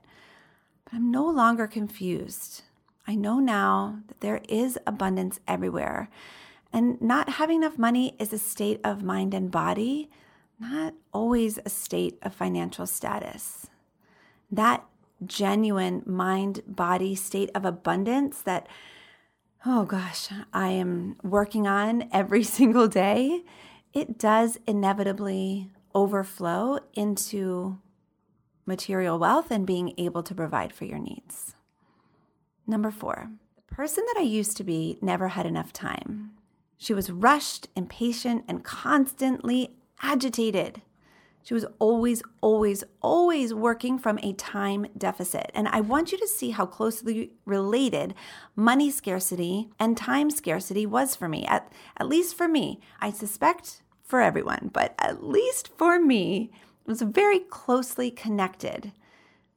But 0.85 0.95
I'm 0.95 1.11
no 1.11 1.29
longer 1.29 1.67
confused. 1.69 2.63
I 3.07 3.15
know 3.15 3.39
now 3.39 4.01
that 4.09 4.21
there 4.21 4.41
is 4.49 4.77
abundance 4.87 5.39
everywhere. 5.47 6.09
And 6.73 7.01
not 7.01 7.29
having 7.29 7.59
enough 7.59 7.79
money 7.79 8.17
is 8.19 8.33
a 8.33 8.39
state 8.39 8.81
of 8.85 9.05
mind 9.05 9.35
and 9.35 9.51
body, 9.51 10.11
not 10.59 10.95
always 11.13 11.59
a 11.65 11.71
state 11.71 12.19
of 12.23 12.35
financial 12.35 12.87
status. 12.87 13.67
That 14.51 14.85
genuine 15.25 16.03
mind 16.07 16.63
body 16.67 17.15
state 17.15 17.51
of 17.55 17.65
abundance 17.65 18.43
that, 18.43 18.67
oh 19.65 19.85
gosh, 19.85 20.29
I 20.53 20.69
am 20.69 21.17
working 21.23 21.67
on 21.67 22.09
every 22.13 22.43
single 22.59 22.89
day, 22.89 23.43
it 23.93 24.19
does 24.19 24.59
inevitably 24.67 25.71
overflow 25.95 26.79
into 26.95 27.79
material 28.67 29.19
wealth 29.19 29.51
and 29.51 29.67
being 29.67 29.95
able 29.97 30.23
to 30.23 30.35
provide 30.35 30.73
for 30.73 30.85
your 30.85 30.99
needs. 30.99 31.55
Number 32.67 32.91
four, 32.91 33.31
the 33.55 33.75
person 33.75 34.05
that 34.07 34.21
I 34.21 34.25
used 34.25 34.57
to 34.57 34.65
be 34.65 34.99
never 35.01 35.29
had 35.29 35.47
enough 35.47 35.73
time. 35.73 36.33
She 36.77 36.93
was 36.93 37.11
rushed, 37.11 37.69
impatient, 37.75 38.45
and 38.49 38.63
constantly 38.63 39.76
agitated. 40.03 40.83
She 41.43 41.55
was 41.55 41.65
always, 41.79 42.25
always, 42.41 42.83
always 43.01 43.55
working 43.55 44.01
from 44.01 44.19
a 44.21 44.33
time 44.33 44.89
deficit. 44.99 45.53
And 45.55 45.69
I 45.69 45.81
want 45.81 46.11
you 46.11 46.19
to 46.19 46.27
see 46.27 46.51
how 46.51 46.67
closely 46.67 47.35
related 47.45 48.15
money 48.57 48.91
scarcity 48.91 49.69
and 49.79 49.97
time 49.97 50.31
scarcity 50.31 50.87
was 50.87 51.15
for 51.15 51.29
me, 51.29 51.47
at, 51.47 51.73
at 51.99 52.09
least 52.09 52.37
for 52.37 52.49
me. 52.49 52.81
I 53.01 53.13
suspect 53.13 53.83
for 54.03 54.21
everyone, 54.21 54.71
but 54.73 54.97
at 54.99 55.23
least 55.23 55.71
for 55.79 56.01
me, 56.01 56.51
it 56.85 56.89
was 56.89 57.03
very 57.03 57.39
closely 57.39 58.11
connected. 58.11 58.91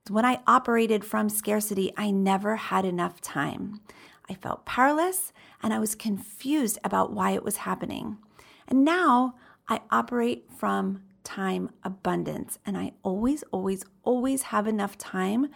When 0.07 0.25
I 0.25 0.41
operated 0.45 1.03
from 1.03 1.27
scarcity, 1.27 1.91
I 1.97 2.11
never 2.11 2.55
had 2.55 2.85
enough 2.85 3.19
time. 3.19 3.81
I 4.29 4.35
felt 4.35 4.65
powerless 4.65 5.33
and 5.63 5.73
I 5.73 5.79
was 5.79 5.95
confused 5.95 6.77
about 6.83 7.13
why 7.13 7.31
it 7.31 7.43
was 7.43 7.57
happening. 7.57 8.19
And 8.67 8.85
now 8.85 9.33
I 9.69 9.81
operate 9.91 10.45
from 10.57 11.03
time 11.23 11.69
abundance. 11.83 12.57
And 12.65 12.75
I 12.75 12.93
always, 13.03 13.43
always, 13.51 13.85
always 14.03 14.41
have 14.43 14.67
enough 14.67 14.97
time 14.97 15.49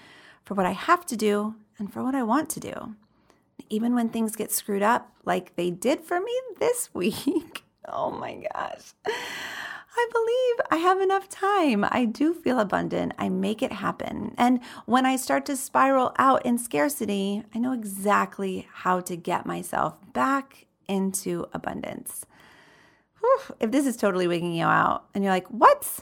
for 0.45 0.53
what 0.53 0.67
I 0.67 0.71
have 0.71 1.05
to 1.07 1.17
do 1.17 1.55
and 1.79 1.91
for 1.91 2.03
what 2.03 2.13
I 2.13 2.21
want 2.21 2.49
to 2.51 2.59
do. 2.59 2.95
Even 3.69 3.95
when 3.95 4.09
things 4.09 4.35
get 4.35 4.51
screwed 4.51 4.83
up, 4.83 5.11
like 5.25 5.55
they 5.55 5.71
did 5.71 6.01
for 6.01 6.19
me 6.19 6.31
this 6.59 6.91
week. 6.93 7.63
oh 7.89 8.11
my 8.11 8.35
gosh. 8.53 8.93
I 9.95 10.09
believe 10.11 10.67
I 10.71 10.77
have 10.77 11.01
enough 11.01 11.29
time. 11.29 11.85
I 11.89 12.05
do 12.05 12.33
feel 12.33 12.59
abundant. 12.59 13.13
I 13.17 13.29
make 13.29 13.61
it 13.61 13.71
happen. 13.71 14.33
And 14.37 14.59
when 14.85 15.05
I 15.05 15.15
start 15.15 15.45
to 15.47 15.55
spiral 15.55 16.13
out 16.17 16.45
in 16.45 16.57
scarcity, 16.57 17.43
I 17.53 17.59
know 17.59 17.73
exactly 17.73 18.67
how 18.71 19.01
to 19.01 19.15
get 19.15 19.45
myself 19.45 19.99
back 20.13 20.65
into 20.87 21.45
abundance 21.53 22.25
if 23.59 23.71
this 23.71 23.85
is 23.85 23.97
totally 23.97 24.27
wigging 24.27 24.53
you 24.53 24.65
out 24.65 25.05
and 25.13 25.23
you're 25.23 25.33
like, 25.33 25.47
what? 25.47 25.99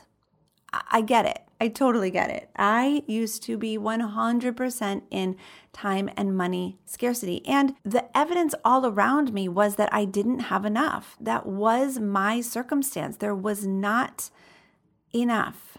I 0.90 1.02
get 1.02 1.26
it. 1.26 1.40
I 1.60 1.68
totally 1.68 2.10
get 2.10 2.30
it. 2.32 2.50
I 2.56 3.04
used 3.06 3.44
to 3.44 3.58
be 3.58 3.78
100% 3.78 5.02
in 5.12 5.36
time 5.74 6.10
and 6.18 6.36
money 6.36 6.80
scarcity. 6.86 7.46
And 7.46 7.76
the 7.84 8.06
evidence 8.18 8.56
all 8.66 8.86
around 8.86 9.34
me 9.34 9.48
was 9.48 9.76
that 9.76 9.94
I 9.94 10.06
didn't 10.06 10.40
have 10.40 10.66
enough. 10.66 11.18
That 11.20 11.46
was 11.46 12.00
my 12.00 12.42
circumstance. 12.42 13.18
There 13.18 13.36
was 13.36 13.68
not 13.68 14.32
enough. 15.14 15.78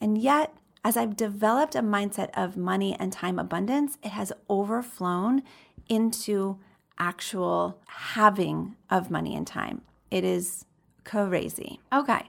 And 0.00 0.18
yet, 0.18 0.52
as 0.84 0.96
I've 0.96 1.16
developed 1.16 1.74
a 1.74 1.82
mindset 1.82 2.30
of 2.34 2.56
money 2.56 2.96
and 2.98 3.12
time 3.12 3.38
abundance, 3.38 3.98
it 4.02 4.10
has 4.10 4.32
overflown 4.50 5.42
into 5.88 6.58
actual 6.98 7.80
having 7.86 8.76
of 8.90 9.10
money 9.10 9.34
and 9.34 9.46
time. 9.46 9.82
It 10.10 10.24
is 10.24 10.64
crazy. 11.04 11.80
Okay. 11.92 12.28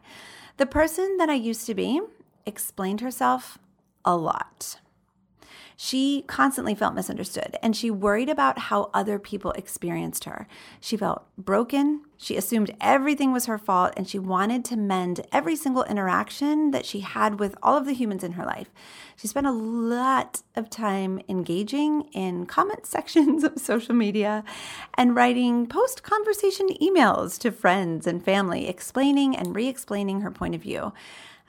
The 0.58 0.66
person 0.66 1.18
that 1.18 1.30
I 1.30 1.36
used 1.36 1.66
to 1.68 1.74
be 1.74 2.02
explained 2.46 3.02
herself 3.02 3.58
a 4.04 4.16
lot. 4.16 4.80
She 5.82 6.26
constantly 6.28 6.76
felt 6.76 6.94
misunderstood 6.94 7.56
and 7.64 7.74
she 7.74 7.90
worried 7.90 8.28
about 8.28 8.60
how 8.60 8.90
other 8.94 9.18
people 9.18 9.54
experienced 9.54 10.26
her. 10.26 10.46
She 10.82 10.98
felt 10.98 11.26
broken. 11.38 12.02
She 12.18 12.36
assumed 12.36 12.76
everything 12.82 13.32
was 13.32 13.46
her 13.46 13.58
fault 13.58 13.94
and 13.96 14.06
she 14.06 14.20
wanted 14.20 14.66
to 14.66 14.76
mend 14.76 15.26
every 15.32 15.56
single 15.56 15.86
interaction 15.86 16.72
that 16.72 16.86
she 16.86 17.00
had 17.00 17.40
with 17.40 17.56
all 17.64 17.78
of 17.78 17.86
the 17.86 17.94
humans 17.94 18.26
in 18.26 18.34
her 18.34 18.46
life. 18.46 18.70
She 19.16 19.30
spent 19.30 19.48
a 19.48 19.54
lot 19.54 20.42
of 20.54 20.70
time 20.70 21.22
engaging 21.30 22.10
in 22.12 22.46
comment 22.46 22.86
sections 22.86 23.46
of 23.46 23.58
social 23.58 23.96
media 23.96 24.44
and 24.96 25.16
writing 25.16 25.66
post 25.66 26.04
conversation 26.04 26.68
emails 26.82 27.40
to 27.40 27.54
friends 27.54 28.06
and 28.06 28.22
family, 28.22 28.68
explaining 28.68 29.34
and 29.34 29.56
re 29.56 29.70
explaining 29.70 30.20
her 30.22 30.30
point 30.30 30.56
of 30.56 30.62
view. 30.62 30.92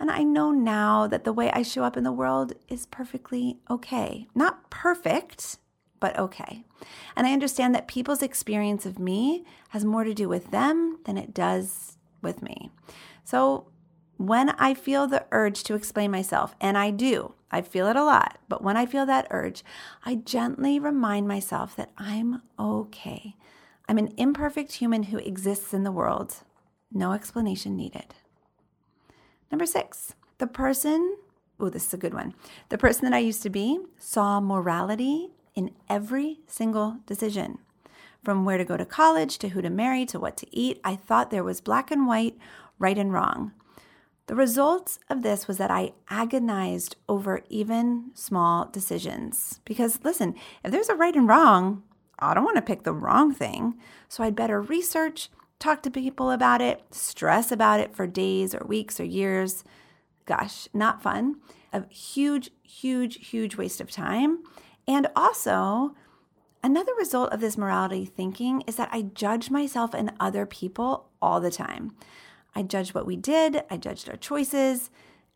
And 0.01 0.11
I 0.11 0.23
know 0.23 0.51
now 0.51 1.07
that 1.07 1.25
the 1.25 1.33
way 1.33 1.53
I 1.53 1.63
show 1.63 1.85
up 1.85 1.97
in 1.97 2.05
the 2.05 2.11
world 2.11 2.55
is 2.69 2.87
perfectly 2.87 3.61
okay. 3.71 4.27
Not 4.35 4.71
perfect, 4.71 5.59
but 6.01 6.19
okay. 6.19 6.65
And 7.15 7.27
I 7.27 7.35
understand 7.35 7.75
that 7.75 7.87
people's 7.87 8.23
experience 8.23 8.87
of 8.87 8.99
me 8.99 9.45
has 9.69 9.85
more 9.85 10.05
to 10.05 10.15
do 10.15 10.27
with 10.27 10.51
them 10.51 10.99
than 11.05 11.19
it 11.19 11.35
does 11.35 11.99
with 12.23 12.43
me. 12.43 12.71
So 13.25 13.67
when 14.17 14.51
I 14.51 14.73
feel 14.73 15.07
the 15.07 15.27
urge 15.33 15.63
to 15.65 15.75
explain 15.75 16.11
myself, 16.11 16.55
and 16.61 16.79
I 16.79 16.91
do, 16.91 17.35
I 17.51 17.61
feel 17.61 17.87
it 17.87 17.97
a 17.97 18.05
lot, 18.05 18.39
but 18.49 18.63
when 18.63 18.79
I 18.79 18.87
feel 18.87 19.05
that 19.07 19.27
urge, 19.31 19.63
I 20.05 20.15
gently 20.15 20.79
remind 20.79 21.29
myself 21.29 21.77
that 21.77 21.91
I'm 21.99 22.43
okay. 22.59 23.37
I'm 23.87 23.99
an 23.99 24.15
imperfect 24.17 24.73
human 24.73 25.05
who 25.05 25.19
exists 25.19 25.75
in 25.75 25.85
the 25.85 25.93
world. 25.93 26.37
No 26.93 27.13
explanation 27.13 27.77
needed. 27.77 28.15
Number 29.51 29.67
six, 29.67 30.15
the 30.39 30.47
person, 30.47 31.17
oh, 31.59 31.69
this 31.69 31.87
is 31.87 31.95
a 31.95 31.99
good 31.99 32.15
one. 32.15 32.35
The 32.69 32.79
person 32.79 33.05
that 33.05 33.17
I 33.17 33.19
used 33.19 33.43
to 33.43 33.51
be 33.51 33.79
saw 33.99 34.41
morality 34.41 35.31
in 35.55 35.73
every 35.89 36.41
single 36.47 36.99
decision. 37.07 37.59
From 38.23 38.45
where 38.45 38.59
to 38.59 38.65
go 38.65 38.77
to 38.77 38.85
college 38.85 39.39
to 39.39 39.49
who 39.49 39.63
to 39.63 39.71
marry 39.71 40.07
to 40.07 40.21
what 40.21 40.37
to 40.39 40.47
eat, 40.57 40.81
I 40.85 40.95
thought 40.95 41.31
there 41.31 41.45
was 41.45 41.61
black 41.61 41.91
and 41.91 42.07
white, 42.07 42.37
right 42.79 42.99
and 42.99 43.13
wrong. 43.13 43.53
The 44.27 44.37
results 44.37 45.01
of 45.09 45.23
this 45.23 45.49
was 45.49 45.57
that 45.59 45.73
I 45.73 45.95
agonized 46.09 46.95
over 47.09 47.43
even 47.49 48.11
small 48.15 48.67
decisions. 48.67 49.59
Because 49.65 49.99
listen, 50.05 50.37
if 50.63 50.71
there's 50.71 50.89
a 50.89 50.95
right 50.95 51.17
and 51.17 51.27
wrong, 51.27 51.83
I 52.21 52.35
don't 52.35 52.45
want 52.45 52.57
to 52.57 52.63
pick 52.63 52.85
the 52.85 52.93
wrong 52.93 53.35
thing. 53.35 53.75
So 54.09 54.23
I'd 54.23 54.37
better 54.37 54.61
research 54.61 55.31
talk 55.61 55.83
to 55.83 55.91
people 55.91 56.33
about 56.33 56.61
it, 56.61 56.83
stress 56.91 57.53
about 57.53 57.79
it 57.79 57.95
for 57.95 58.07
days 58.07 58.55
or 58.55 58.65
weeks 58.67 58.99
or 58.99 59.05
years. 59.05 59.63
Gosh, 60.27 60.67
not 60.75 61.03
fun. 61.03 61.37
A 61.73 61.87
huge, 61.89 62.51
huge, 62.63 63.29
huge 63.29 63.57
waste 63.57 63.81
of 63.81 63.91
time. 63.91 64.43
And 64.89 65.07
also, 65.15 65.95
another 66.65 66.93
result 66.99 67.33
of 67.33 67.41
this 67.41 67.57
morality 67.57 68.05
thinking 68.05 68.63
is 68.67 68.77
that 68.77 68.89
I 68.91 69.03
judge 69.03 69.51
myself 69.51 69.95
and 69.95 70.13
other 70.19 70.47
people 70.47 71.09
all 71.23 71.41
the 71.41 71.51
time. 71.51 71.93
I 72.55 72.63
judge 72.63 72.95
what 72.95 73.07
we 73.07 73.17
did, 73.17 73.63
I 73.71 73.77
judged 73.77 74.09
our 74.09 74.17
choices, 74.17 74.91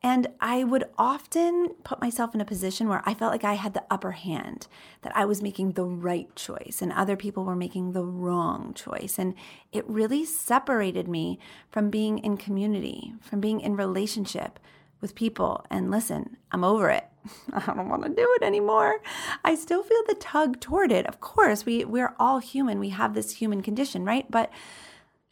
and 0.05 0.27
I 0.39 0.65
would 0.65 0.85
often 0.99 1.71
put 1.83 2.03
myself 2.03 2.35
in 2.35 2.43
a 2.43 2.45
position 2.45 2.91
where 2.91 3.03
I 3.07 3.15
felt 3.15 3.33
like 3.33 3.43
I 3.43 3.55
had 3.55 3.73
the 3.73 3.85
upper 3.91 4.11
hand, 4.11 4.69
that 5.01 5.17
I 5.17 5.25
was 5.25 5.41
making 5.41 5.73
the 5.73 5.87
right 5.87 6.29
choice 6.37 6.83
and 6.83 6.93
other 6.93 7.17
people 7.17 7.43
were 7.43 7.57
making 7.57 7.93
the 7.93 8.05
wrong 8.05 8.75
choice. 8.75 9.19
And 9.19 9.35
it 9.73 9.89
really 9.89 10.27
separated 10.27 11.09
me 11.09 11.39
from 11.71 11.89
being 11.89 12.19
in 12.19 12.37
community, 12.37 13.15
from 13.23 13.41
being 13.41 13.61
in 13.61 13.77
relationship, 13.77 14.59
with 15.01 15.15
people. 15.15 15.65
And 15.71 15.91
listen, 15.91 16.37
I'm 16.53 16.65
over 16.65 16.91
it. 16.91 17.05
I 17.55 17.75
don't 17.75 17.89
want 17.89 18.03
to 18.05 18.09
do 18.11 18.37
it 18.41 18.43
anymore. 18.43 19.01
I 19.43 19.55
still 19.55 19.83
feel 19.83 20.03
the 20.07 20.15
tug 20.15 20.61
toward 20.61 20.93
it. 20.93 21.07
Of 21.07 21.21
course, 21.21 21.65
we 21.65 21.85
we're 21.85 22.15
all 22.19 22.39
human. 22.39 22.79
We 22.79 22.91
have 22.91 23.15
this 23.15 23.37
human 23.37 23.63
condition, 23.63 24.05
right? 24.05 24.31
But 24.31 24.51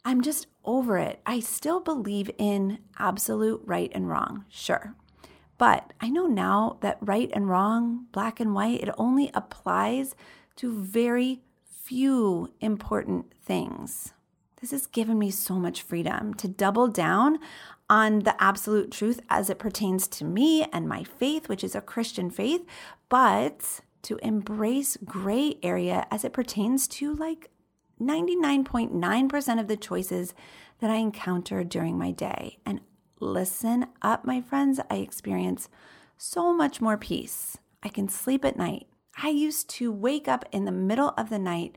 I'm 0.05 0.21
just 0.21 0.47
over 0.65 0.97
it. 0.97 1.21
I 1.25 1.39
still 1.39 1.79
believe 1.79 2.29
in 2.37 2.79
absolute 2.97 3.61
right 3.65 3.91
and 3.93 4.09
wrong. 4.09 4.45
Sure. 4.49 4.95
But 5.57 5.93
I 6.01 6.09
know 6.09 6.27
now 6.27 6.77
that 6.81 6.97
right 7.01 7.29
and 7.33 7.47
wrong, 7.47 8.07
black 8.11 8.39
and 8.39 8.53
white, 8.53 8.81
it 8.81 8.89
only 8.97 9.31
applies 9.33 10.15
to 10.57 10.73
very 10.73 11.41
few 11.63 12.51
important 12.59 13.33
things. 13.43 14.13
This 14.59 14.71
has 14.71 14.87
given 14.87 15.19
me 15.19 15.29
so 15.29 15.55
much 15.55 15.81
freedom 15.81 16.33
to 16.35 16.47
double 16.47 16.87
down 16.87 17.39
on 17.89 18.19
the 18.19 18.41
absolute 18.41 18.91
truth 18.91 19.19
as 19.29 19.49
it 19.49 19.59
pertains 19.59 20.07
to 20.07 20.25
me 20.25 20.63
and 20.71 20.87
my 20.87 21.03
faith, 21.03 21.49
which 21.49 21.63
is 21.63 21.75
a 21.75 21.81
Christian 21.81 22.29
faith, 22.29 22.65
but 23.09 23.81
to 24.03 24.17
embrace 24.23 24.97
gray 25.03 25.55
area 25.63 26.07
as 26.11 26.23
it 26.23 26.33
pertains 26.33 26.87
to 26.87 27.13
like 27.13 27.49
99.9% 28.07 29.59
of 29.59 29.67
the 29.67 29.77
choices 29.77 30.33
that 30.79 30.89
I 30.89 30.95
encounter 30.95 31.63
during 31.63 31.97
my 31.97 32.11
day. 32.11 32.59
And 32.65 32.81
listen 33.19 33.87
up, 34.01 34.25
my 34.25 34.41
friends, 34.41 34.79
I 34.89 34.97
experience 34.97 35.69
so 36.17 36.53
much 36.53 36.81
more 36.81 36.97
peace. 36.97 37.57
I 37.81 37.89
can 37.89 38.07
sleep 38.07 38.45
at 38.45 38.57
night. 38.57 38.87
I 39.21 39.29
used 39.29 39.69
to 39.71 39.91
wake 39.91 40.27
up 40.27 40.45
in 40.51 40.65
the 40.65 40.71
middle 40.71 41.13
of 41.17 41.29
the 41.29 41.39
night 41.39 41.75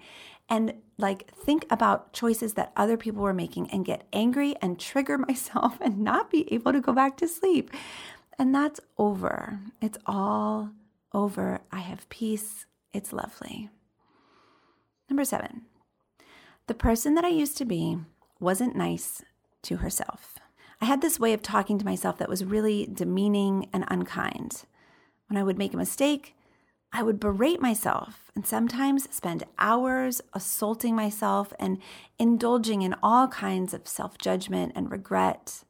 and 0.49 0.75
like 0.99 1.35
think 1.35 1.67
about 1.71 2.13
choices 2.13 2.55
that 2.55 2.73
other 2.77 2.97
people 2.97 3.23
were 3.23 3.35
making 3.35 3.71
and 3.71 3.85
get 3.85 4.07
angry 4.13 4.55
and 4.63 4.79
trigger 4.79 5.19
myself 5.29 5.79
and 5.81 5.99
not 5.99 6.31
be 6.31 6.53
able 6.53 6.73
to 6.73 6.81
go 6.81 6.93
back 6.93 7.17
to 7.19 7.29
sleep. 7.29 7.71
And 8.39 8.55
that's 8.55 8.81
over. 8.99 9.61
It's 9.81 9.99
all 10.07 10.71
over. 11.13 11.61
I 11.73 11.81
have 11.81 12.09
peace. 12.09 12.67
It's 12.93 13.13
lovely. 13.13 13.71
Number 15.09 15.25
seven, 15.25 15.63
the 16.67 16.75
person 16.75 17.15
that 17.15 17.25
I 17.25 17.29
used 17.29 17.57
to 17.59 17.65
be 17.65 17.99
wasn't 18.41 18.77
nice 18.77 19.23
to 19.63 19.77
herself. 19.79 20.39
I 20.81 20.85
had 20.85 21.01
this 21.01 21.19
way 21.19 21.33
of 21.33 21.43
talking 21.43 21.79
to 21.79 21.85
myself 21.85 22.19
that 22.19 22.29
was 22.29 22.45
really 22.45 22.89
demeaning 22.93 23.69
and 23.73 23.85
unkind. 23.89 24.65
When 25.29 25.37
I 25.37 25.43
would 25.43 25.59
make 25.59 25.75
a 25.75 25.79
mistake, 25.79 26.35
I 26.93 27.03
would 27.03 27.21
berate 27.21 27.61
myself 27.61 28.31
and 28.35 28.47
sometimes 28.47 29.15
spend 29.15 29.45
hours 29.59 30.21
assaulting 30.33 30.95
myself 30.95 31.53
and 31.59 31.79
indulging 32.19 32.83
in 32.83 32.95
all 33.03 33.29
kinds 33.29 33.75
of 33.75 33.89
self 33.89 34.19
judgment 34.19 34.73
and 34.75 34.91
regret. 34.91 35.65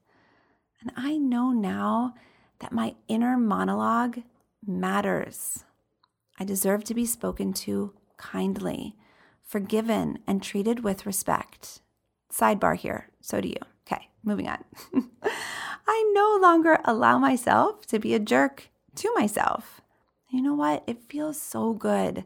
And 0.81 0.93
I 0.97 1.17
know 1.17 1.53
now 1.53 2.15
that 2.61 2.73
my 2.73 2.95
inner 3.09 3.37
monologue 3.37 4.21
matters. 4.67 5.65
I 6.39 6.45
deserve 6.45 6.85
to 6.85 6.95
be 6.95 7.07
spoken 7.07 7.53
to 7.55 7.95
kindly, 8.19 8.95
forgiven, 9.47 10.19
and 10.27 10.43
treated 10.43 10.83
with 10.83 11.07
respect. 11.07 11.81
Sidebar 12.31 12.77
here, 12.77 13.09
so 13.21 13.41
do 13.41 13.49
you. 13.49 13.57
Okay, 13.87 14.09
moving 14.25 14.49
on. 14.49 14.65
I 15.87 16.13
no 16.15 16.39
longer 16.43 16.81
allow 16.85 17.19
myself 17.19 17.87
to 17.87 17.99
be 17.99 18.13
a 18.13 18.19
jerk 18.19 18.69
to 18.97 19.13
myself. 19.15 19.81
You 20.29 20.43
know 20.43 20.55
what? 20.55 20.83
It 20.89 21.05
feels 21.09 21.41
so 21.41 21.73
good. 21.73 22.25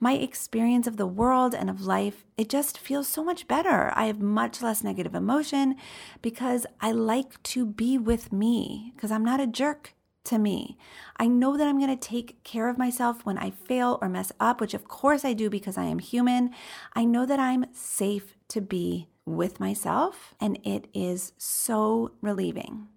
My 0.00 0.14
experience 0.14 0.86
of 0.86 0.96
the 0.96 1.06
world 1.06 1.54
and 1.54 1.68
of 1.68 1.82
life, 1.82 2.24
it 2.38 2.48
just 2.48 2.78
feels 2.78 3.06
so 3.06 3.22
much 3.22 3.46
better. 3.46 3.92
I 3.94 4.06
have 4.06 4.20
much 4.20 4.62
less 4.62 4.82
negative 4.82 5.14
emotion 5.14 5.76
because 6.22 6.66
I 6.80 6.92
like 6.92 7.42
to 7.44 7.66
be 7.66 7.98
with 7.98 8.32
me 8.32 8.92
because 8.96 9.12
I'm 9.12 9.24
not 9.24 9.38
a 9.38 9.46
jerk 9.46 9.94
to 10.24 10.38
me. 10.38 10.76
I 11.16 11.26
know 11.26 11.56
that 11.56 11.66
I'm 11.66 11.78
going 11.78 11.96
to 11.96 12.08
take 12.08 12.42
care 12.44 12.68
of 12.68 12.78
myself 12.78 13.24
when 13.24 13.38
I 13.38 13.50
fail 13.50 13.98
or 14.00 14.08
mess 14.08 14.32
up, 14.38 14.60
which 14.60 14.74
of 14.74 14.88
course 14.88 15.24
I 15.24 15.32
do 15.32 15.50
because 15.50 15.76
I 15.76 15.84
am 15.84 15.98
human. 15.98 16.50
I 16.94 17.04
know 17.04 17.26
that 17.26 17.40
I'm 17.40 17.66
safe 17.72 18.36
to 18.48 18.60
be 18.60 19.08
with 19.24 19.60
myself, 19.60 20.34
and 20.40 20.58
it 20.64 20.88
is 20.92 21.32
so 21.38 22.12
relieving. 22.20 22.88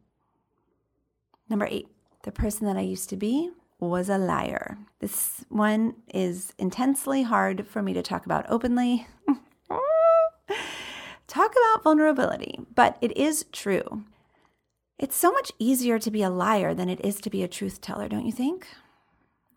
Number 1.50 1.68
eight, 1.70 1.88
the 2.24 2.32
person 2.32 2.66
that 2.66 2.78
I 2.78 2.82
used 2.82 3.10
to 3.10 3.18
be 3.18 3.52
was 3.80 4.10
a 4.10 4.18
liar. 4.18 4.78
This 5.00 5.46
one 5.50 5.96
is 6.14 6.54
intensely 6.58 7.24
hard 7.24 7.68
for 7.68 7.82
me 7.82 7.94
to 7.94 8.02
talk 8.02 8.26
about 8.26 8.46
openly. 8.50 9.08
talk 11.28 11.52
about 11.52 11.84
vulnerability, 11.84 12.60
but 12.74 12.98
it 13.02 13.16
is 13.18 13.46
true. 13.52 14.04
It's 14.98 15.16
so 15.16 15.32
much 15.32 15.52
easier 15.60 16.00
to 16.00 16.12
be 16.12 16.24
a 16.24 16.30
liar 16.30 16.74
than 16.74 16.90
it 16.90 17.04
is 17.04 17.20
to 17.22 17.30
be 17.30 17.44
a 17.44 17.48
truth 17.48 17.82
teller, 17.82 18.08
don't 18.08 18.26
you 18.26 18.32
think? 18.32 18.68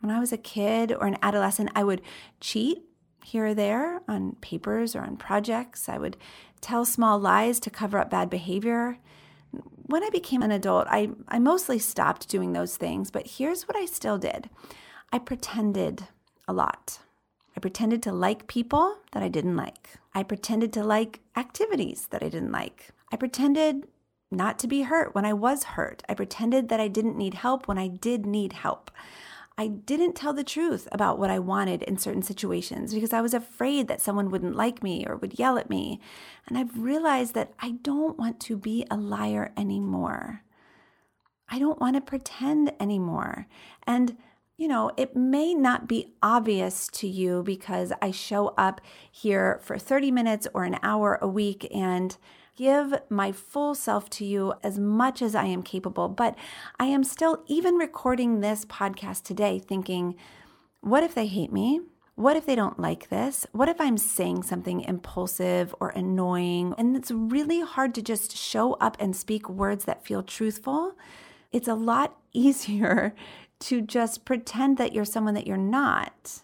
When 0.01 0.11
I 0.11 0.21
was 0.21 0.33
a 0.33 0.39
kid 0.39 0.93
or 0.93 1.07
an 1.07 1.19
adolescent, 1.23 1.71
I 1.75 1.85
would 1.85 2.03
cheat 2.41 2.83
here 3.25 3.47
or 3.47 3.55
there 3.55 4.01
on 4.09 4.37
papers 4.41 4.97
or 4.97 5.03
on 5.03 5.17
projects. 5.17 5.89
I 5.89 5.99
would 5.99 6.17
tell 6.61 6.85
small 6.85 7.19
lies 7.19 7.61
to 7.61 7.71
cover 7.71 7.99
up 7.99 8.11
bad 8.11 8.31
behavior 8.31 8.99
when 9.89 10.05
I 10.05 10.11
became 10.11 10.43
an 10.43 10.51
adult, 10.51 10.87
I, 10.91 11.11
I 11.29 11.39
mostly 11.39 11.79
stopped 11.79 12.29
doing 12.29 12.53
those 12.53 12.77
things, 12.77 13.11
but 13.11 13.27
here's 13.27 13.67
what 13.67 13.77
I 13.77 13.87
still 13.87 14.19
did 14.19 14.51
I 15.13 15.19
pretended 15.19 16.09
a 16.47 16.53
lot. 16.53 17.01
I 17.57 17.61
pretended 17.61 18.03
to 18.05 18.13
like 18.13 18.47
people 18.47 18.99
that 19.13 19.23
I 19.23 19.29
didn't 19.29 19.57
like. 19.57 19.97
I 20.15 20.23
pretended 20.23 20.73
to 20.75 20.85
like 20.85 21.21
activities 21.37 22.07
that 22.11 22.23
I 22.23 22.29
didn't 22.29 22.53
like. 22.53 22.91
I 23.11 23.17
pretended 23.17 23.89
not 24.31 24.59
to 24.59 24.69
be 24.69 24.83
hurt 24.83 25.15
when 25.15 25.25
I 25.25 25.33
was 25.33 25.65
hurt. 25.65 26.03
I 26.09 26.15
pretended 26.15 26.69
that 26.69 26.81
I 26.81 26.89
didn't 26.89 27.17
need 27.17 27.35
help 27.35 27.67
when 27.67 27.79
I 27.79 27.89
did 27.89 28.27
need 28.27 28.53
help. 28.53 28.91
I 29.61 29.67
didn't 29.67 30.15
tell 30.15 30.33
the 30.33 30.45
truth 30.45 30.87
about 30.93 31.19
what 31.19 31.31
I 31.31 31.41
wanted 31.41 31.83
in 31.83 31.99
certain 31.99 32.23
situations 32.23 32.95
because 32.95 33.13
I 33.13 33.21
was 33.21 33.35
afraid 33.35 33.89
that 33.89 34.01
someone 34.01 34.31
wouldn't 34.31 34.55
like 34.55 34.85
me 34.85 35.05
or 35.05 35.17
would 35.17 35.39
yell 35.39 35.59
at 35.59 35.69
me. 35.69 36.01
And 36.47 36.57
I've 36.57 36.79
realized 36.79 37.35
that 37.35 37.53
I 37.59 37.73
don't 37.83 38.17
want 38.17 38.39
to 38.41 38.57
be 38.57 38.87
a 38.89 38.97
liar 38.97 39.53
anymore. 39.57 40.43
I 41.49 41.59
don't 41.59 41.81
want 41.81 41.97
to 41.97 42.01
pretend 42.01 42.73
anymore. 42.79 43.49
And, 43.85 44.17
you 44.57 44.69
know, 44.69 44.93
it 44.97 45.17
may 45.17 45.55
not 45.55 45.89
be 45.89 46.13
obvious 46.23 46.87
to 46.89 47.09
you 47.09 47.43
because 47.43 47.93
I 48.01 48.13
show 48.13 48.55
up 48.57 48.81
here 49.11 49.59
for 49.65 49.77
30 49.77 50.13
minutes 50.13 50.47
or 50.55 50.63
an 50.63 50.79
hour 50.85 51.19
a 51.21 51.27
week 51.27 51.67
and 51.75 52.17
give 52.59 52.93
my 53.09 53.31
full 53.31 53.73
self 53.73 54.11
to 54.11 54.25
you 54.25 54.53
as 54.65 54.81
much 54.81 55.23
as 55.23 55.37
I 55.37 55.45
am 55.45 55.63
capable. 55.63 56.09
But 56.09 56.37
I 56.81 56.87
am 56.87 57.05
still, 57.05 57.45
even 57.47 57.77
recording 57.77 58.41
this 58.41 58.65
podcast 58.65 59.23
today, 59.23 59.61
thinking, 59.61 60.17
what 60.81 61.05
if 61.05 61.15
they 61.15 61.29
hate 61.29 61.53
me? 61.53 61.81
What 62.17 62.37
if 62.37 62.47
they 62.47 62.57
don't 62.57 62.81
like 62.81 63.11
this? 63.11 63.47
What 63.53 63.69
if 63.69 63.81
I'm 63.81 63.97
saying 63.97 64.43
something 64.43 64.81
impulsive 64.81 65.73
or 65.79 65.91
annoying? 65.91 66.75
And 66.77 66.97
it's 66.97 67.13
really 67.13 67.61
hard 67.61 67.95
to 67.95 68.03
just 68.03 68.37
show 68.37 68.73
up 68.75 68.97
and 68.99 69.15
speak 69.15 69.49
words 69.49 69.85
that 69.85 70.05
feel 70.05 70.25
truthful. 70.25 70.97
It's 71.53 71.69
a 71.69 71.75
lot 71.75 72.19
easier 72.33 73.15
to 73.61 73.81
just 73.81 74.25
pretend 74.25 74.79
that 74.79 74.93
you're 74.93 75.05
someone 75.05 75.35
that 75.35 75.47
you're 75.47 75.57
not 75.57 76.43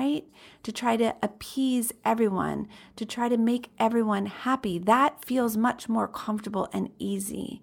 right? 0.00 0.24
To 0.62 0.72
try 0.72 0.96
to 0.96 1.14
appease 1.22 1.92
everyone, 2.04 2.68
to 2.96 3.04
try 3.04 3.28
to 3.28 3.36
make 3.36 3.70
everyone 3.78 4.26
happy. 4.26 4.78
That 4.78 5.24
feels 5.24 5.56
much 5.58 5.88
more 5.88 6.08
comfortable 6.08 6.68
and 6.72 6.88
easy. 6.98 7.60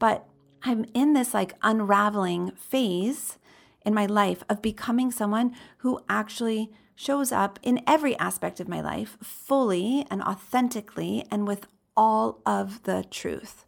But 0.00 0.26
I'm 0.62 0.84
in 0.94 1.12
this 1.12 1.32
like 1.32 1.54
unraveling 1.62 2.52
phase 2.56 3.38
in 3.84 3.94
my 3.94 4.06
life 4.06 4.42
of 4.48 4.62
becoming 4.62 5.12
someone 5.12 5.54
who 5.78 6.00
actually 6.08 6.72
shows 6.96 7.30
up 7.30 7.60
in 7.62 7.84
every 7.86 8.18
aspect 8.18 8.58
of 8.58 8.68
my 8.68 8.80
life 8.80 9.16
fully 9.22 10.04
and 10.10 10.22
authentically 10.22 11.24
and 11.30 11.46
with 11.46 11.68
all 11.96 12.40
of 12.44 12.82
the 12.82 13.04
truth. 13.10 13.64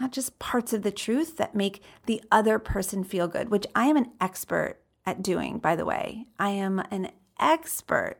Not 0.00 0.12
just 0.12 0.38
parts 0.38 0.72
of 0.72 0.82
the 0.82 0.90
truth 0.90 1.36
that 1.36 1.54
make 1.54 1.82
the 2.06 2.22
other 2.30 2.58
person 2.58 3.04
feel 3.04 3.28
good, 3.28 3.50
which 3.50 3.66
I 3.74 3.86
am 3.86 3.96
an 3.96 4.12
expert 4.20 4.78
at 5.04 5.22
doing, 5.22 5.58
by 5.58 5.76
the 5.76 5.84
way. 5.84 6.26
I 6.38 6.50
am 6.50 6.80
an 6.90 7.10
expert 7.38 8.16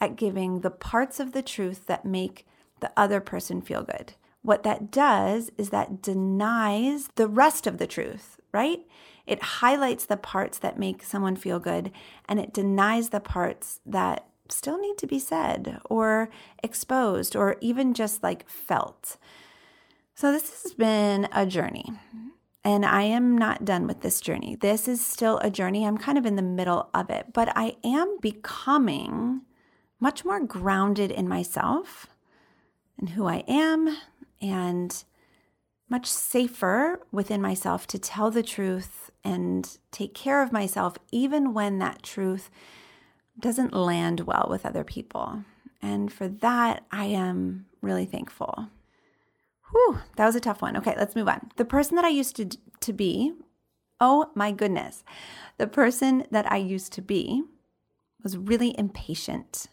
at 0.00 0.16
giving 0.16 0.60
the 0.60 0.70
parts 0.70 1.20
of 1.20 1.32
the 1.32 1.42
truth 1.42 1.86
that 1.86 2.04
make 2.04 2.46
the 2.80 2.92
other 2.96 3.20
person 3.20 3.60
feel 3.60 3.82
good. 3.82 4.14
What 4.42 4.62
that 4.62 4.90
does 4.90 5.50
is 5.58 5.70
that 5.70 6.00
denies 6.00 7.08
the 7.16 7.28
rest 7.28 7.66
of 7.66 7.78
the 7.78 7.86
truth, 7.86 8.38
right? 8.52 8.80
It 9.26 9.42
highlights 9.42 10.06
the 10.06 10.16
parts 10.16 10.58
that 10.58 10.78
make 10.78 11.02
someone 11.02 11.36
feel 11.36 11.58
good 11.58 11.90
and 12.28 12.38
it 12.38 12.52
denies 12.52 13.10
the 13.10 13.20
parts 13.20 13.80
that 13.84 14.26
still 14.48 14.78
need 14.78 14.96
to 14.98 15.06
be 15.06 15.18
said 15.18 15.80
or 15.90 16.30
exposed 16.62 17.36
or 17.36 17.56
even 17.60 17.92
just 17.92 18.22
like 18.22 18.48
felt. 18.48 19.16
So, 20.14 20.32
this 20.32 20.62
has 20.62 20.74
been 20.74 21.28
a 21.32 21.46
journey. 21.46 21.92
And 22.64 22.84
I 22.84 23.02
am 23.02 23.38
not 23.38 23.64
done 23.64 23.86
with 23.86 24.00
this 24.00 24.20
journey. 24.20 24.56
This 24.56 24.88
is 24.88 25.04
still 25.04 25.38
a 25.38 25.50
journey. 25.50 25.86
I'm 25.86 25.96
kind 25.96 26.18
of 26.18 26.26
in 26.26 26.36
the 26.36 26.42
middle 26.42 26.90
of 26.92 27.08
it, 27.08 27.32
but 27.32 27.48
I 27.56 27.76
am 27.84 28.18
becoming 28.20 29.42
much 30.00 30.24
more 30.24 30.40
grounded 30.40 31.10
in 31.10 31.28
myself 31.28 32.06
and 32.98 33.10
who 33.10 33.26
I 33.26 33.44
am 33.48 33.96
and 34.40 35.04
much 35.88 36.06
safer 36.06 37.00
within 37.10 37.40
myself 37.40 37.86
to 37.86 37.98
tell 37.98 38.30
the 38.30 38.42
truth 38.42 39.10
and 39.24 39.78
take 39.90 40.14
care 40.14 40.42
of 40.42 40.52
myself, 40.52 40.98
even 41.10 41.54
when 41.54 41.78
that 41.78 42.02
truth 42.02 42.50
doesn't 43.40 43.72
land 43.72 44.20
well 44.20 44.46
with 44.50 44.66
other 44.66 44.84
people. 44.84 45.44
And 45.80 46.12
for 46.12 46.28
that, 46.28 46.84
I 46.90 47.06
am 47.06 47.66
really 47.80 48.04
thankful. 48.04 48.68
Whew, 49.72 49.98
that 50.16 50.26
was 50.26 50.36
a 50.36 50.40
tough 50.40 50.62
one. 50.62 50.76
Okay, 50.76 50.94
let's 50.96 51.14
move 51.14 51.28
on. 51.28 51.50
The 51.56 51.64
person 51.64 51.96
that 51.96 52.04
I 52.04 52.08
used 52.08 52.36
to, 52.36 52.48
to 52.80 52.92
be, 52.92 53.32
oh 54.00 54.30
my 54.34 54.52
goodness, 54.52 55.04
the 55.58 55.66
person 55.66 56.24
that 56.30 56.50
I 56.50 56.56
used 56.56 56.92
to 56.94 57.02
be 57.02 57.42
was 58.22 58.36
really 58.36 58.78
impatient. 58.78 59.66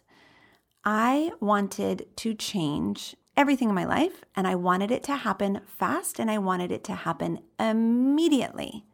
I 0.84 1.31
wanted 1.39 2.08
to 2.17 2.34
change 2.34 3.15
everything 3.38 3.69
in 3.69 3.75
my 3.75 3.86
life 3.86 4.23
and 4.36 4.47
I 4.47 4.55
wanted 4.55 4.91
it 4.91 5.03
to 5.03 5.15
happen 5.15 5.62
fast 5.65 6.19
and 6.19 6.29
I 6.29 6.38
wanted 6.38 6.71
it 6.71 6.84
to 6.86 6.95
happen 6.95 7.39
immediately. 7.60 8.86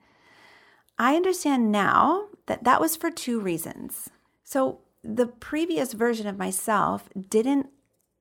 I 0.98 1.16
understand 1.16 1.72
now 1.72 2.28
that 2.46 2.64
that 2.64 2.80
was 2.80 2.96
for 2.96 3.12
two 3.12 3.40
reasons. 3.40 4.10
So, 4.44 4.80
the 5.04 5.26
previous 5.26 5.94
version 5.94 6.28
of 6.28 6.38
myself 6.38 7.10
didn't 7.30 7.70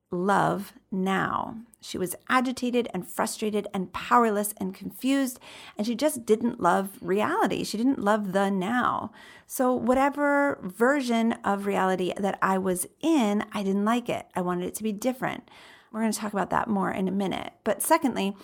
love 0.09 0.73
now. 0.91 1.57
She 1.83 1.97
was 1.97 2.15
agitated 2.29 2.87
and 2.93 3.07
frustrated 3.07 3.67
and 3.73 3.91
powerless 3.91 4.53
and 4.57 4.73
confused, 4.73 5.39
and 5.75 5.85
she 5.87 5.95
just 5.95 6.27
didn't 6.27 6.61
love 6.61 6.89
reality. 7.01 7.63
She 7.63 7.77
didn't 7.77 7.99
love 7.99 8.33
the 8.33 8.51
now. 8.51 9.11
So, 9.47 9.73
whatever 9.73 10.59
version 10.61 11.33
of 11.43 11.65
reality 11.65 12.13
that 12.17 12.37
I 12.39 12.59
was 12.59 12.87
in, 13.01 13.43
I 13.51 13.63
didn't 13.63 13.83
like 13.83 14.09
it. 14.09 14.27
I 14.35 14.41
wanted 14.41 14.67
it 14.67 14.75
to 14.75 14.83
be 14.83 14.91
different. 14.91 15.49
We're 15.91 16.01
going 16.01 16.11
to 16.11 16.19
talk 16.19 16.33
about 16.33 16.51
that 16.51 16.69
more 16.69 16.91
in 16.91 17.07
a 17.07 17.11
minute. 17.11 17.53
But 17.63 17.81
secondly, 17.81 18.37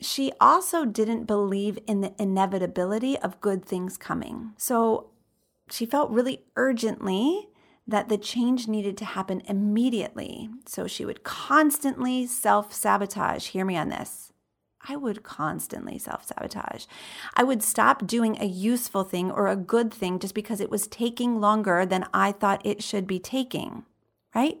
she 0.00 0.32
also 0.40 0.84
didn't 0.84 1.24
believe 1.24 1.78
in 1.88 2.00
the 2.00 2.14
inevitability 2.18 3.18
of 3.18 3.40
good 3.40 3.64
things 3.64 3.96
coming. 3.96 4.52
So, 4.56 5.10
she 5.68 5.84
felt 5.84 6.10
really 6.10 6.44
urgently 6.56 7.48
that 7.86 8.08
the 8.08 8.18
change 8.18 8.66
needed 8.66 8.96
to 8.98 9.04
happen 9.04 9.42
immediately. 9.46 10.48
So 10.66 10.86
she 10.86 11.04
would 11.04 11.22
constantly 11.22 12.26
self 12.26 12.72
sabotage. 12.72 13.48
Hear 13.48 13.64
me 13.64 13.76
on 13.76 13.88
this. 13.88 14.32
I 14.86 14.96
would 14.96 15.22
constantly 15.22 15.98
self 15.98 16.26
sabotage. 16.26 16.86
I 17.34 17.42
would 17.42 17.62
stop 17.62 18.06
doing 18.06 18.36
a 18.40 18.46
useful 18.46 19.04
thing 19.04 19.30
or 19.30 19.48
a 19.48 19.56
good 19.56 19.92
thing 19.92 20.18
just 20.18 20.34
because 20.34 20.60
it 20.60 20.70
was 20.70 20.86
taking 20.86 21.40
longer 21.40 21.86
than 21.86 22.06
I 22.12 22.32
thought 22.32 22.64
it 22.64 22.82
should 22.82 23.06
be 23.06 23.18
taking, 23.18 23.84
right? 24.34 24.58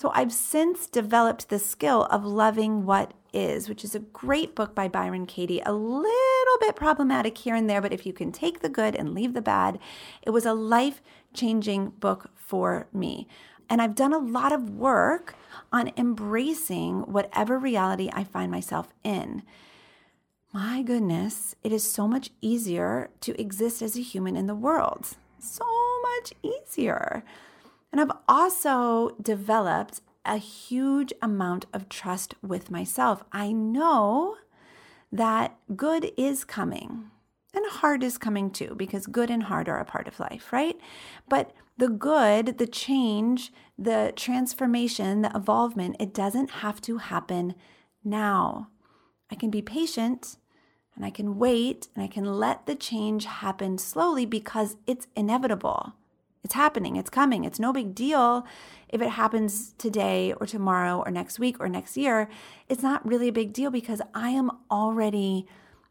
So 0.00 0.10
I've 0.14 0.32
since 0.32 0.86
developed 0.86 1.48
the 1.48 1.58
skill 1.58 2.04
of 2.04 2.24
loving 2.24 2.86
what 2.86 3.14
is, 3.32 3.68
which 3.68 3.84
is 3.84 3.94
a 3.94 4.00
great 4.00 4.54
book 4.54 4.74
by 4.74 4.88
Byron 4.88 5.26
Katie. 5.26 5.62
A 5.64 5.72
little 5.72 6.58
bit 6.60 6.76
problematic 6.76 7.38
here 7.38 7.54
and 7.54 7.68
there, 7.68 7.80
but 7.80 7.92
if 7.92 8.06
you 8.06 8.12
can 8.12 8.32
take 8.32 8.60
the 8.60 8.68
good 8.68 8.94
and 8.94 9.14
leave 9.14 9.34
the 9.34 9.42
bad, 9.42 9.78
it 10.22 10.30
was 10.30 10.46
a 10.46 10.54
life 10.54 11.02
changing 11.34 11.90
book 11.90 12.30
for 12.34 12.86
me. 12.92 13.28
And 13.70 13.82
I've 13.82 13.94
done 13.94 14.12
a 14.12 14.18
lot 14.18 14.52
of 14.52 14.70
work 14.70 15.34
on 15.72 15.92
embracing 15.96 17.00
whatever 17.02 17.58
reality 17.58 18.10
I 18.12 18.24
find 18.24 18.50
myself 18.50 18.92
in. 19.04 19.42
My 20.52 20.82
goodness, 20.82 21.54
it 21.62 21.72
is 21.72 21.90
so 21.90 22.08
much 22.08 22.30
easier 22.40 23.10
to 23.20 23.38
exist 23.38 23.82
as 23.82 23.96
a 23.96 24.02
human 24.02 24.36
in 24.36 24.46
the 24.46 24.54
world. 24.54 25.16
So 25.38 25.64
much 26.16 26.32
easier. 26.42 27.22
And 27.92 28.00
I've 28.00 28.16
also 28.26 29.14
developed 29.20 30.00
a 30.28 30.36
huge 30.36 31.12
amount 31.22 31.66
of 31.72 31.88
trust 31.88 32.34
with 32.42 32.70
myself. 32.70 33.24
I 33.32 33.52
know 33.52 34.36
that 35.10 35.56
good 35.74 36.12
is 36.16 36.44
coming 36.44 37.10
and 37.54 37.64
hard 37.66 38.02
is 38.02 38.18
coming 38.18 38.50
too, 38.50 38.74
because 38.76 39.06
good 39.06 39.30
and 39.30 39.44
hard 39.44 39.68
are 39.68 39.80
a 39.80 39.84
part 39.84 40.06
of 40.06 40.20
life, 40.20 40.52
right? 40.52 40.78
But 41.28 41.52
the 41.78 41.88
good, 41.88 42.58
the 42.58 42.66
change, 42.66 43.52
the 43.78 44.12
transformation, 44.14 45.22
the 45.22 45.34
evolvement, 45.34 45.96
it 45.98 46.12
doesn't 46.12 46.50
have 46.50 46.80
to 46.82 46.98
happen 46.98 47.54
now. 48.04 48.68
I 49.30 49.34
can 49.34 49.50
be 49.50 49.62
patient 49.62 50.36
and 50.94 51.04
I 51.04 51.10
can 51.10 51.38
wait 51.38 51.88
and 51.94 52.04
I 52.04 52.08
can 52.08 52.24
let 52.24 52.66
the 52.66 52.74
change 52.74 53.24
happen 53.24 53.78
slowly 53.78 54.26
because 54.26 54.76
it's 54.86 55.06
inevitable. 55.16 55.94
It's 56.44 56.54
happening, 56.54 56.96
it's 56.96 57.10
coming. 57.10 57.44
It's 57.44 57.58
no 57.58 57.72
big 57.72 57.94
deal 57.94 58.46
if 58.88 59.02
it 59.02 59.10
happens 59.10 59.74
today 59.78 60.32
or 60.40 60.46
tomorrow 60.46 61.02
or 61.04 61.10
next 61.10 61.38
week 61.38 61.56
or 61.60 61.68
next 61.68 61.96
year. 61.96 62.28
It's 62.68 62.82
not 62.82 63.06
really 63.06 63.28
a 63.28 63.32
big 63.32 63.52
deal 63.52 63.70
because 63.70 64.00
I 64.14 64.30
am 64.30 64.50
already 64.70 65.46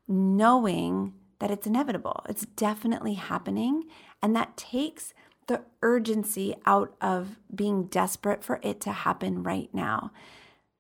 knowing 0.07 1.13
that 1.39 1.51
it's 1.51 1.67
inevitable. 1.67 2.23
It's 2.27 2.45
definitely 2.45 3.15
happening. 3.15 3.83
And 4.21 4.35
that 4.35 4.57
takes 4.57 5.13
the 5.47 5.61
urgency 5.81 6.55
out 6.65 6.95
of 7.01 7.37
being 7.53 7.85
desperate 7.85 8.43
for 8.43 8.59
it 8.63 8.81
to 8.81 8.91
happen 8.91 9.43
right 9.43 9.69
now. 9.73 10.11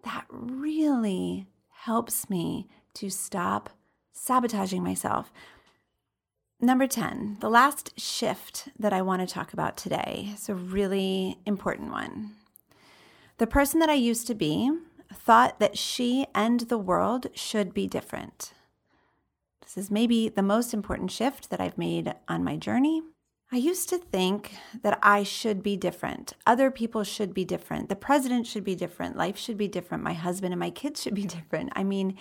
That 0.03 0.25
really 0.29 1.47
helps 1.69 2.29
me 2.29 2.67
to 2.95 3.09
stop 3.09 3.69
sabotaging 4.11 4.83
myself. 4.83 5.31
Number 6.59 6.87
10, 6.87 7.37
the 7.39 7.51
last 7.51 7.99
shift 7.99 8.69
that 8.79 8.91
I 8.91 9.03
want 9.03 9.21
to 9.21 9.31
talk 9.31 9.53
about 9.53 9.77
today 9.77 10.31
is 10.33 10.49
a 10.49 10.55
really 10.55 11.37
important 11.45 11.91
one. 11.91 12.31
The 13.37 13.45
person 13.45 13.79
that 13.79 13.91
I 13.91 13.93
used 13.93 14.25
to 14.25 14.33
be 14.33 14.71
thought 15.13 15.59
that 15.59 15.77
she 15.77 16.25
and 16.33 16.61
the 16.61 16.79
world 16.79 17.27
should 17.35 17.75
be 17.75 17.85
different. 17.85 18.53
This 19.61 19.77
is 19.77 19.91
maybe 19.91 20.29
the 20.29 20.41
most 20.41 20.73
important 20.73 21.11
shift 21.11 21.51
that 21.51 21.61
I've 21.61 21.77
made 21.77 22.15
on 22.27 22.43
my 22.43 22.55
journey. 22.55 23.03
I 23.51 23.57
used 23.57 23.87
to 23.89 23.99
think 23.99 24.55
that 24.81 24.97
I 25.03 25.21
should 25.21 25.61
be 25.61 25.77
different. 25.77 26.33
Other 26.47 26.71
people 26.71 27.03
should 27.03 27.35
be 27.35 27.45
different. 27.45 27.87
The 27.87 27.95
president 27.95 28.47
should 28.47 28.63
be 28.63 28.73
different. 28.73 29.15
Life 29.15 29.37
should 29.37 29.59
be 29.59 29.67
different. 29.67 30.03
My 30.03 30.13
husband 30.13 30.53
and 30.53 30.59
my 30.59 30.71
kids 30.71 31.03
should 31.03 31.13
be 31.13 31.25
different. 31.27 31.69
I 31.75 31.83
mean, 31.83 32.17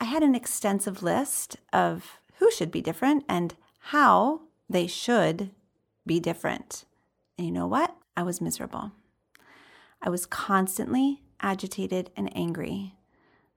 I 0.00 0.04
had 0.04 0.24
an 0.24 0.34
extensive 0.34 1.00
list 1.00 1.58
of 1.72 2.18
who 2.38 2.50
should 2.50 2.72
be 2.72 2.80
different 2.80 3.24
and 3.28 3.54
how 3.88 4.42
they 4.68 4.86
should 4.86 5.50
be 6.04 6.20
different. 6.20 6.84
And 7.38 7.46
you 7.46 7.52
know 7.52 7.66
what? 7.66 7.96
I 8.14 8.22
was 8.22 8.38
miserable. 8.38 8.92
I 10.02 10.10
was 10.10 10.26
constantly 10.26 11.22
agitated 11.40 12.10
and 12.14 12.34
angry. 12.36 12.94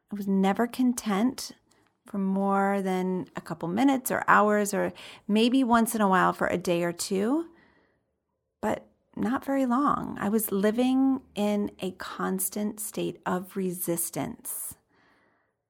I 0.10 0.16
was 0.16 0.30
never 0.30 0.68
content 0.68 1.52
for 2.06 2.18
more 2.18 2.82
than 2.82 3.28
a 3.36 3.42
couple 3.42 3.68
minutes 3.68 4.10
or 4.10 4.24
hours, 4.26 4.74
or 4.74 4.94
maybe 5.28 5.66
once 5.66 5.96
in 5.96 6.02
a 6.02 6.08
while 6.08 6.32
for 6.32 6.48
a 6.48 6.58
day 6.58 6.82
or 6.84 6.94
two, 6.94 7.48
but 8.62 8.86
not 9.18 9.44
very 9.44 9.66
long. 9.66 10.18
I 10.18 10.30
was 10.30 10.50
living 10.50 11.20
in 11.36 11.72
a 11.82 11.92
constant 11.92 12.80
state 12.80 13.20
of 13.26 13.58
resistance. 13.58 14.76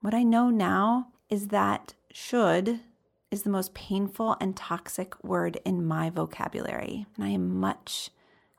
What 0.02 0.14
I 0.14 0.22
know 0.22 0.52
now 0.52 1.08
is 1.32 1.48
that 1.48 1.96
should 2.12 2.82
is 3.32 3.44
the 3.44 3.50
most 3.50 3.74
painful 3.74 4.36
and 4.42 4.56
toxic 4.56 5.22
word 5.24 5.58
in 5.64 5.86
my 5.86 6.10
vocabulary. 6.10 7.06
And 7.16 7.26
I 7.26 7.30
am 7.30 7.60
much 7.60 8.10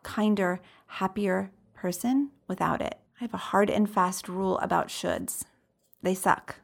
kinder, 0.03 0.61
happier 0.87 1.51
person 1.75 2.31
without 2.49 2.81
it. 2.81 2.99
I 3.21 3.25
have 3.25 3.35
a 3.35 3.39
hard 3.39 3.71
and 3.71 3.89
fast 3.89 4.29
rule 4.29 4.59
about 4.59 4.89
shoulds. 4.89 5.45
They 6.03 6.15
suck. 6.15 6.57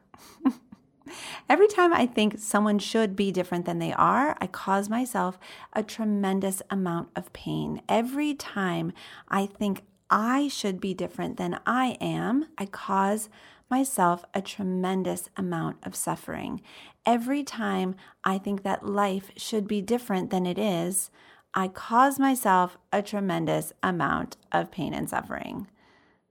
Every 1.49 1.67
time 1.67 1.93
I 1.93 2.05
think 2.05 2.37
someone 2.37 2.79
should 2.79 3.15
be 3.15 3.31
different 3.31 3.65
than 3.65 3.79
they 3.79 3.93
are, 3.93 4.37
I 4.39 4.47
cause 4.47 4.89
myself 4.89 5.39
a 5.73 5.83
tremendous 5.83 6.61
amount 6.69 7.09
of 7.15 7.31
pain. 7.33 7.81
Every 7.87 8.33
time 8.33 8.91
I 9.27 9.45
think 9.45 9.83
I 10.09 10.47
should 10.47 10.81
be 10.81 10.93
different 10.93 11.37
than 11.37 11.59
I 11.65 11.97
am, 12.01 12.47
I 12.57 12.65
cause 12.65 13.29
myself 13.69 14.25
a 14.33 14.41
tremendous 14.41 15.29
amount 15.37 15.77
of 15.83 15.95
suffering. 15.95 16.61
Every 17.05 17.43
time 17.43 17.95
I 18.23 18.37
think 18.37 18.63
that 18.63 18.85
life 18.85 19.31
should 19.35 19.67
be 19.67 19.81
different 19.81 20.29
than 20.29 20.45
it 20.45 20.57
is, 20.57 21.11
I 21.53 21.67
cause 21.67 22.19
myself 22.19 22.77
a 22.93 23.01
tremendous 23.01 23.73
amount 23.81 24.37
of 24.51 24.71
pain 24.71 24.93
and 24.93 25.09
suffering. 25.09 25.67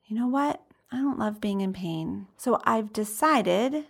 You 0.07 0.17
know 0.17 0.29
what? 0.29 0.63
I 0.93 0.97
don't 0.97 1.19
love 1.19 1.41
being 1.41 1.61
in 1.61 1.73
pain. 1.73 2.27
So 2.37 2.61
I've 2.65 2.93
decided 2.93 3.85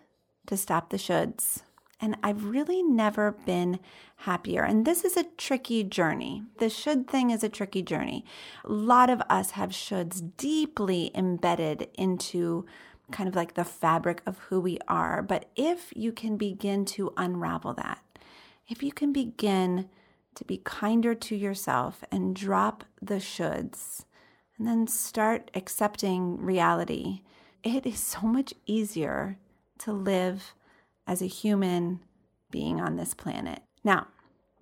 to 0.47 0.57
stop 0.57 0.91
the 0.91 0.97
shoulds. 0.97 1.63
And 2.01 2.17
I've 2.23 2.45
really 2.45 2.83
never 2.83 3.33
been 3.33 3.81
happier. 4.19 4.63
And 4.63 4.87
this 4.87 5.05
is 5.05 5.17
a 5.17 5.27
tricky 5.37 5.83
journey. 5.83 6.45
The 6.59 6.71
should 6.71 7.09
thing 7.09 7.31
is 7.31 7.43
a 7.43 7.49
tricky 7.49 7.83
journey. 7.83 8.25
A 8.65 8.73
lot 8.73 9.11
of 9.11 9.21
us 9.29 9.53
have 9.53 9.71
shoulds 9.71 10.23
deeply 10.37 11.11
embedded 11.15 11.89
into 11.95 12.67
kind 13.11 13.29
of 13.29 13.35
like 13.35 13.55
the 13.55 13.65
fabric 13.65 14.23
of 14.27 14.39
who 14.39 14.61
we 14.61 14.79
are. 14.87 15.23
But 15.23 15.51
if 15.57 15.93
you 15.97 16.13
can 16.13 16.37
begin 16.37 16.85
to 16.87 17.13
unravel 17.17 17.75
that, 17.75 18.03
if 18.69 18.83
you 18.83 18.93
can 18.93 19.13
begin 19.13 19.89
to 20.35 20.45
be 20.45 20.59
kinder 20.59 21.15
to 21.15 21.35
yourself 21.35 22.05
and 22.13 22.37
drop 22.37 22.85
the 23.01 23.17
shoulds, 23.17 24.05
and 24.59 24.67
then 24.67 24.87
start 24.87 25.51
accepting 25.55 26.37
reality, 26.39 27.23
it 27.63 27.87
is 27.87 27.99
so 27.99 28.23
much 28.23 28.53
easier 28.67 29.39
to 29.79 29.93
live 29.93 30.55
as 31.07 31.23
a 31.23 31.27
human 31.27 32.01
being 32.51 32.81
on 32.81 32.97
this 32.97 33.15
planet. 33.15 33.63
Now, 33.85 34.09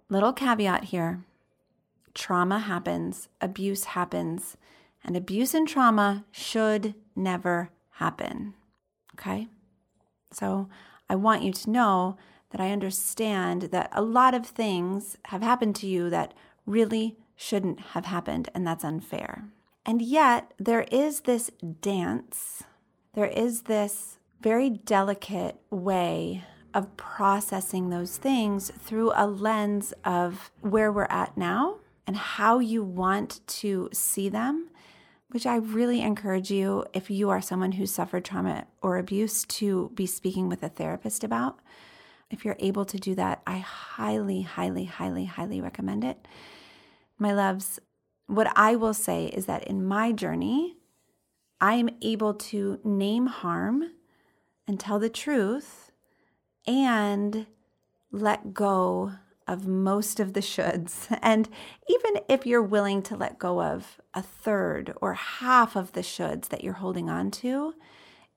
little 0.08 0.32
caveat 0.32 0.84
here 0.84 1.24
trauma 2.14 2.58
happens, 2.58 3.28
abuse 3.40 3.84
happens, 3.84 4.56
and 5.04 5.16
abuse 5.16 5.54
and 5.54 5.68
trauma 5.68 6.24
should 6.30 6.94
never 7.14 7.70
happen. 7.96 8.54
Okay? 9.14 9.48
So 10.32 10.68
I 11.08 11.14
want 11.14 11.42
you 11.42 11.52
to 11.52 11.70
know 11.70 12.16
that 12.50 12.60
I 12.60 12.70
understand 12.70 13.62
that 13.72 13.90
a 13.92 14.02
lot 14.02 14.34
of 14.34 14.46
things 14.46 15.16
have 15.26 15.42
happened 15.42 15.76
to 15.76 15.86
you 15.86 16.10
that 16.10 16.34
really 16.64 17.16
shouldn't 17.36 17.80
have 17.80 18.06
happened, 18.06 18.48
and 18.54 18.66
that's 18.66 18.84
unfair. 18.84 19.44
And 19.84 20.00
yet, 20.02 20.52
there 20.58 20.86
is 20.90 21.20
this 21.20 21.50
dance, 21.80 22.64
there 23.14 23.26
is 23.26 23.62
this 23.62 24.18
very 24.40 24.70
delicate 24.70 25.56
way 25.70 26.44
of 26.74 26.96
processing 26.96 27.88
those 27.88 28.16
things 28.16 28.70
through 28.78 29.12
a 29.14 29.26
lens 29.26 29.94
of 30.04 30.50
where 30.60 30.92
we're 30.92 31.04
at 31.04 31.36
now 31.36 31.76
and 32.06 32.16
how 32.16 32.58
you 32.58 32.82
want 32.82 33.40
to 33.46 33.88
see 33.92 34.28
them, 34.28 34.68
which 35.30 35.46
I 35.46 35.56
really 35.56 36.00
encourage 36.00 36.50
you, 36.50 36.84
if 36.92 37.10
you 37.10 37.30
are 37.30 37.40
someone 37.40 37.72
who 37.72 37.86
suffered 37.86 38.24
trauma 38.24 38.66
or 38.80 38.96
abuse, 38.96 39.44
to 39.44 39.90
be 39.94 40.06
speaking 40.06 40.48
with 40.48 40.62
a 40.62 40.68
therapist 40.68 41.24
about. 41.24 41.58
If 42.30 42.44
you're 42.44 42.56
able 42.58 42.84
to 42.86 42.98
do 42.98 43.14
that, 43.16 43.42
I 43.46 43.58
highly, 43.58 44.42
highly, 44.42 44.84
highly, 44.84 45.24
highly 45.26 45.60
recommend 45.60 46.04
it. 46.04 46.26
My 47.18 47.32
loves, 47.32 47.78
what 48.26 48.52
I 48.56 48.76
will 48.76 48.94
say 48.94 49.26
is 49.26 49.46
that 49.46 49.64
in 49.64 49.84
my 49.84 50.12
journey, 50.12 50.76
I 51.60 51.74
am 51.74 51.90
able 52.02 52.34
to 52.34 52.78
name 52.84 53.26
harm 53.26 53.90
and 54.66 54.78
tell 54.78 54.98
the 54.98 55.08
truth 55.08 55.90
and 56.66 57.46
let 58.10 58.52
go 58.52 59.12
of 59.46 59.66
most 59.66 60.20
of 60.20 60.32
the 60.32 60.40
shoulds. 60.40 61.06
And 61.22 61.48
even 61.88 62.22
if 62.28 62.46
you're 62.46 62.62
willing 62.62 63.02
to 63.02 63.16
let 63.16 63.38
go 63.38 63.62
of 63.62 64.00
a 64.14 64.22
third 64.22 64.92
or 65.00 65.14
half 65.14 65.76
of 65.76 65.92
the 65.92 66.00
shoulds 66.00 66.48
that 66.48 66.64
you're 66.64 66.74
holding 66.74 67.08
on 67.08 67.30
to, 67.32 67.74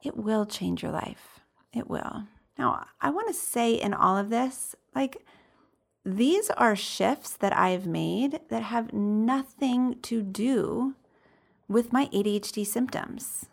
it 0.03 0.17
will 0.17 0.45
change 0.45 0.83
your 0.83 0.91
life. 0.91 1.39
It 1.73 1.89
will. 1.89 2.23
Now, 2.57 2.87
I 2.99 3.09
want 3.09 3.27
to 3.27 3.33
say 3.33 3.73
in 3.73 3.93
all 3.93 4.17
of 4.17 4.29
this, 4.29 4.75
like, 4.95 5.23
these 6.05 6.49
are 6.51 6.75
shifts 6.75 7.33
that 7.37 7.55
I've 7.55 7.85
made 7.85 8.39
that 8.49 8.63
have 8.63 8.93
nothing 8.93 9.99
to 10.03 10.21
do 10.21 10.95
with 11.67 11.93
my 11.93 12.07
ADHD 12.07 12.65
symptoms, 12.65 13.45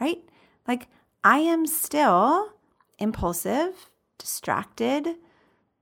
right? 0.00 0.22
Like, 0.66 0.88
I 1.22 1.38
am 1.38 1.66
still 1.66 2.54
impulsive, 2.98 3.90
distracted, 4.18 5.16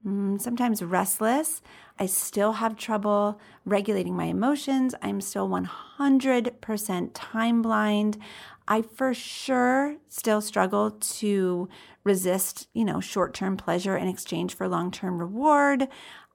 Mm, 0.06 0.40
sometimes 0.40 0.82
restless. 0.82 1.62
I 1.98 2.06
still 2.06 2.54
have 2.54 2.76
trouble 2.76 3.40
regulating 3.64 4.16
my 4.16 4.24
emotions. 4.24 4.94
I'm 5.00 5.20
still 5.20 5.48
100% 5.48 7.10
time 7.14 7.62
blind. 7.62 8.18
I 8.66 8.82
for 8.82 9.14
sure 9.14 9.96
still 10.08 10.40
struggle 10.40 10.90
to 10.90 11.68
resist, 12.04 12.68
you 12.72 12.84
know, 12.84 13.00
short-term 13.00 13.56
pleasure 13.56 13.96
in 13.96 14.08
exchange 14.08 14.54
for 14.54 14.66
long-term 14.66 15.18
reward. 15.18 15.86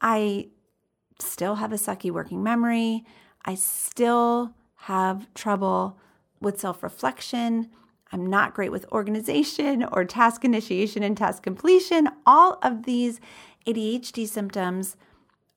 I 0.01 0.49
still 1.19 1.56
have 1.56 1.73
a 1.73 1.77
sucky 1.77 2.12
working 2.12 2.43
memory. 2.43 3.03
I 3.43 3.56
still 3.56 4.53
have 4.75 5.34
trouble 5.34 5.99
with 6.39 6.60
self-reflection. 6.60 7.69
I'm 8.12 8.26
not 8.26 8.54
great 8.54 8.72
with 8.72 8.86
organization 8.91 9.84
or 9.91 10.06
task 10.06 10.46
initiation 10.46 11.04
and 11.04 11.17
task 11.17 11.43
completion. 11.43 12.10
All 12.26 12.60
of 12.62 12.84
these 12.84 13.20
ADHD 13.65 14.28
symptoms 14.28 14.96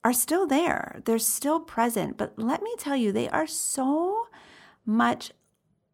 are 0.05 0.13
still 0.13 0.47
there. 0.47 1.01
They're 1.05 1.19
still 1.19 1.61
present, 1.61 2.17
but 2.17 2.39
let 2.39 2.63
me 2.63 2.75
tell 2.79 2.97
you, 2.97 3.13
they 3.13 3.29
are 3.29 3.47
so 3.47 4.27
much 4.85 5.33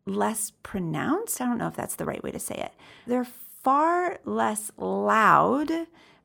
less 0.06 0.52
pronounced. 0.62 1.40
I 1.40 1.46
don't 1.46 1.58
know 1.58 1.66
if 1.66 1.76
that's 1.76 1.96
the 1.96 2.04
right 2.04 2.22
way 2.22 2.30
to 2.30 2.38
say 2.38 2.54
it. 2.54 2.72
They're 3.06 3.24
far 3.24 4.18
less 4.24 4.70
loud 4.76 5.70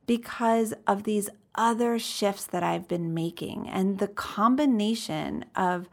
because 0.06 0.72
of 0.86 1.02
these 1.02 1.28
other 1.54 1.98
shifts 1.98 2.46
that 2.46 2.62
I've 2.62 2.88
been 2.88 3.12
making 3.12 3.68
and 3.68 3.98
the 3.98 4.08
combination 4.08 5.44
of 5.54 5.88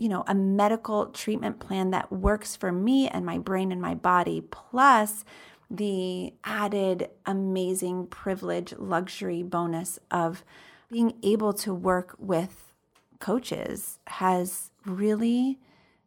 you 0.00 0.08
know 0.08 0.24
a 0.26 0.34
medical 0.34 1.06
treatment 1.06 1.60
plan 1.60 1.90
that 1.90 2.10
works 2.10 2.56
for 2.56 2.72
me 2.72 3.06
and 3.06 3.24
my 3.24 3.38
brain 3.38 3.70
and 3.70 3.80
my 3.80 3.94
body 3.94 4.40
plus 4.40 5.24
the 5.70 6.32
added 6.42 7.08
amazing 7.26 8.06
privilege 8.06 8.74
luxury 8.78 9.42
bonus 9.42 9.98
of 10.10 10.44
being 10.90 11.14
able 11.22 11.52
to 11.52 11.72
work 11.72 12.16
with 12.18 12.72
coaches 13.20 14.00
has 14.08 14.72
really 14.84 15.60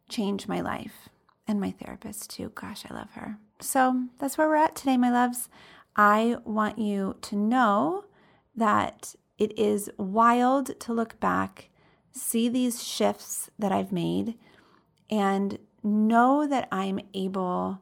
changed 0.10 0.50
my 0.50 0.60
life 0.60 1.08
and 1.48 1.62
my 1.62 1.72
therapist 1.72 2.30
too. 2.30 2.52
Gosh, 2.56 2.84
I 2.90 2.94
love 2.94 3.12
her. 3.12 3.38
So 3.62 4.06
that's 4.20 4.38
where 4.38 4.48
we're 4.48 4.56
at 4.56 4.76
today, 4.76 4.98
my 4.98 5.12
loves. 5.12 5.48
I 5.96 6.38
want 6.44 6.80
you 6.80 7.16
to 7.22 7.36
know 7.36 8.06
that 8.56 9.16
it 9.38 9.58
is 9.58 9.90
wild 9.98 10.80
to 10.82 10.94
look 10.94 11.20
back, 11.20 11.70
see 12.14 12.48
these 12.48 12.84
shifts 12.84 13.50
that 13.60 13.72
I've 13.72 13.92
made, 13.92 14.36
and 15.10 15.60
know 15.84 16.48
that 16.48 16.68
I'm 16.72 17.00
able 17.14 17.80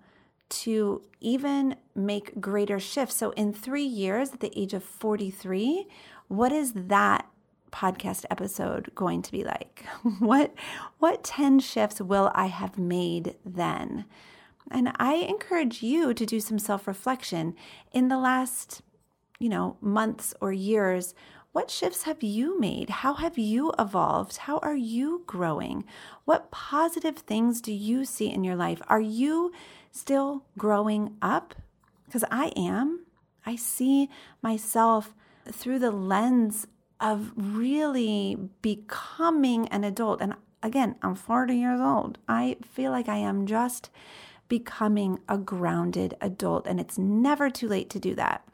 to 0.50 1.02
even 1.20 1.76
make 1.96 2.42
greater 2.42 2.80
shifts. 2.80 3.16
So, 3.16 3.32
in 3.32 3.54
three 3.54 3.84
years, 3.84 4.32
at 4.32 4.40
the 4.40 4.58
age 4.60 4.74
of 4.74 4.84
43, 4.84 5.88
what 6.28 6.52
is 6.52 6.74
that 6.74 7.28
podcast 7.72 8.26
episode 8.30 8.92
going 8.96 9.22
to 9.22 9.32
be 9.32 9.44
like? 9.44 9.86
what 10.20 10.54
what 11.00 11.24
10 11.24 11.60
shifts 11.60 12.02
will 12.02 12.32
I 12.36 12.48
have 12.48 12.78
made 12.78 13.36
then? 13.46 14.06
And 14.70 14.92
I 14.98 15.16
encourage 15.16 15.82
you 15.82 16.14
to 16.14 16.26
do 16.26 16.40
some 16.40 16.60
self-reflection 16.60 17.56
in 17.92 18.08
the 18.08 18.18
last, 18.18 18.82
you 19.40 19.50
know, 19.50 19.78
months 19.82 20.34
or 20.40 20.54
years. 20.54 21.14
What 21.54 21.70
shifts 21.70 22.04
have 22.04 22.24
you 22.24 22.58
made? 22.60 22.90
How 22.90 23.16
have 23.16 23.38
you 23.38 23.74
evolved? 23.78 24.38
How 24.38 24.60
are 24.60 24.76
you 24.76 25.24
growing? 25.28 25.84
What 26.24 26.50
positive 26.50 27.18
things 27.18 27.60
do 27.60 27.74
you 27.74 28.06
see 28.06 28.32
in 28.32 28.46
your 28.46 28.56
life? 28.56 28.82
Are 28.88 29.02
you 29.02 29.52
still 29.92 30.46
growing 30.58 31.18
up? 31.22 31.56
Because 32.06 32.24
I 32.32 32.54
am. 32.56 33.06
I 33.46 33.58
see 33.58 34.10
myself 34.42 35.14
through 35.52 35.80
the 35.80 35.92
lens 35.92 36.68
of 37.02 37.34
really 37.36 38.38
becoming 38.62 39.68
an 39.70 39.84
adult. 39.84 40.22
And 40.22 40.36
again, 40.64 40.96
I'm 41.02 41.16
40 41.16 41.56
years 41.56 41.82
old. 41.82 42.18
I 42.30 42.58
feel 42.64 42.92
like 42.92 43.10
I 43.10 43.18
am 43.18 43.46
just 43.46 43.90
becoming 44.48 45.20
a 45.28 45.38
grounded 45.38 46.16
adult, 46.22 46.68
and 46.68 46.80
it's 46.80 46.98
never 46.98 47.50
too 47.50 47.68
late 47.68 47.90
to 47.90 48.00
do 48.00 48.16
that. 48.16 48.46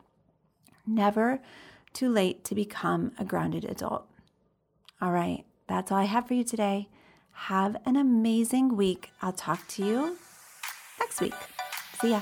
Never 0.86 1.42
too 1.98 2.10
late 2.10 2.44
to 2.44 2.54
become 2.54 3.12
a 3.18 3.26
grounded 3.26 3.66
adult. 3.66 4.06
All 5.02 5.12
right, 5.12 5.46
that's 5.68 5.92
all 5.92 5.98
I 5.98 6.04
have 6.04 6.28
for 6.28 6.36
you 6.36 6.44
today. 6.44 6.90
Have 7.32 7.76
an 7.88 7.96
amazing 7.96 8.78
week. 8.78 9.10
I'll 9.20 9.34
talk 9.34 9.68
to 9.70 9.84
you 9.84 10.18
next 11.00 11.20
week. 11.20 11.34
See 12.00 12.12
ya. 12.12 12.22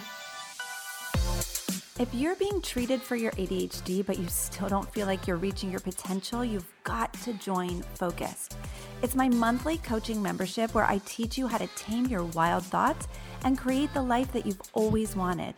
If 1.99 2.07
you're 2.13 2.37
being 2.37 2.61
treated 2.61 3.01
for 3.01 3.17
your 3.17 3.31
ADHD, 3.33 4.05
but 4.05 4.17
you 4.17 4.27
still 4.29 4.69
don't 4.69 4.89
feel 4.93 5.07
like 5.07 5.27
you're 5.27 5.35
reaching 5.35 5.71
your 5.71 5.81
potential, 5.81 6.45
you've 6.45 6.71
got 6.85 7.13
to 7.23 7.33
join 7.33 7.81
Focused. 7.95 8.55
It's 9.01 9.15
my 9.15 9.27
monthly 9.27 9.77
coaching 9.79 10.21
membership 10.21 10.73
where 10.73 10.85
I 10.85 11.01
teach 11.05 11.37
you 11.37 11.47
how 11.47 11.57
to 11.57 11.67
tame 11.75 12.05
your 12.05 12.23
wild 12.23 12.63
thoughts 12.63 13.09
and 13.43 13.57
create 13.57 13.93
the 13.93 14.01
life 14.01 14.31
that 14.31 14.45
you've 14.45 14.61
always 14.71 15.17
wanted. 15.17 15.53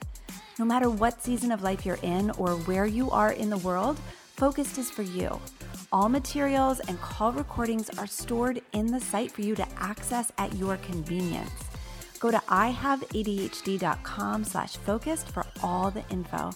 No 0.60 0.66
matter 0.66 0.90
what 0.90 1.22
season 1.22 1.52
of 1.52 1.62
life 1.62 1.86
you're 1.86 2.00
in 2.02 2.32
or 2.32 2.52
where 2.52 2.86
you 2.86 3.12
are 3.12 3.32
in 3.32 3.50
the 3.50 3.58
world, 3.58 4.00
Focused 4.38 4.78
is 4.78 4.90
for 4.92 5.02
you. 5.02 5.42
All 5.92 6.10
materials 6.10 6.80
and 6.82 7.02
call 7.02 7.32
recordings 7.32 7.90
are 7.98 8.06
stored 8.06 8.62
in 8.72 8.86
the 8.86 9.00
site 9.00 9.32
for 9.32 9.42
you 9.42 9.56
to 9.56 9.66
access 9.78 10.32
at 10.38 10.56
your 10.56 10.78
convenience. 10.78 11.50
Go 12.20 12.30
to 12.30 12.38
ihaveadhd.com 12.38 14.44
slash 14.44 14.78
focused 14.78 15.30
for 15.30 15.44
all 15.64 15.90
the 15.90 16.04
info. 16.12 16.52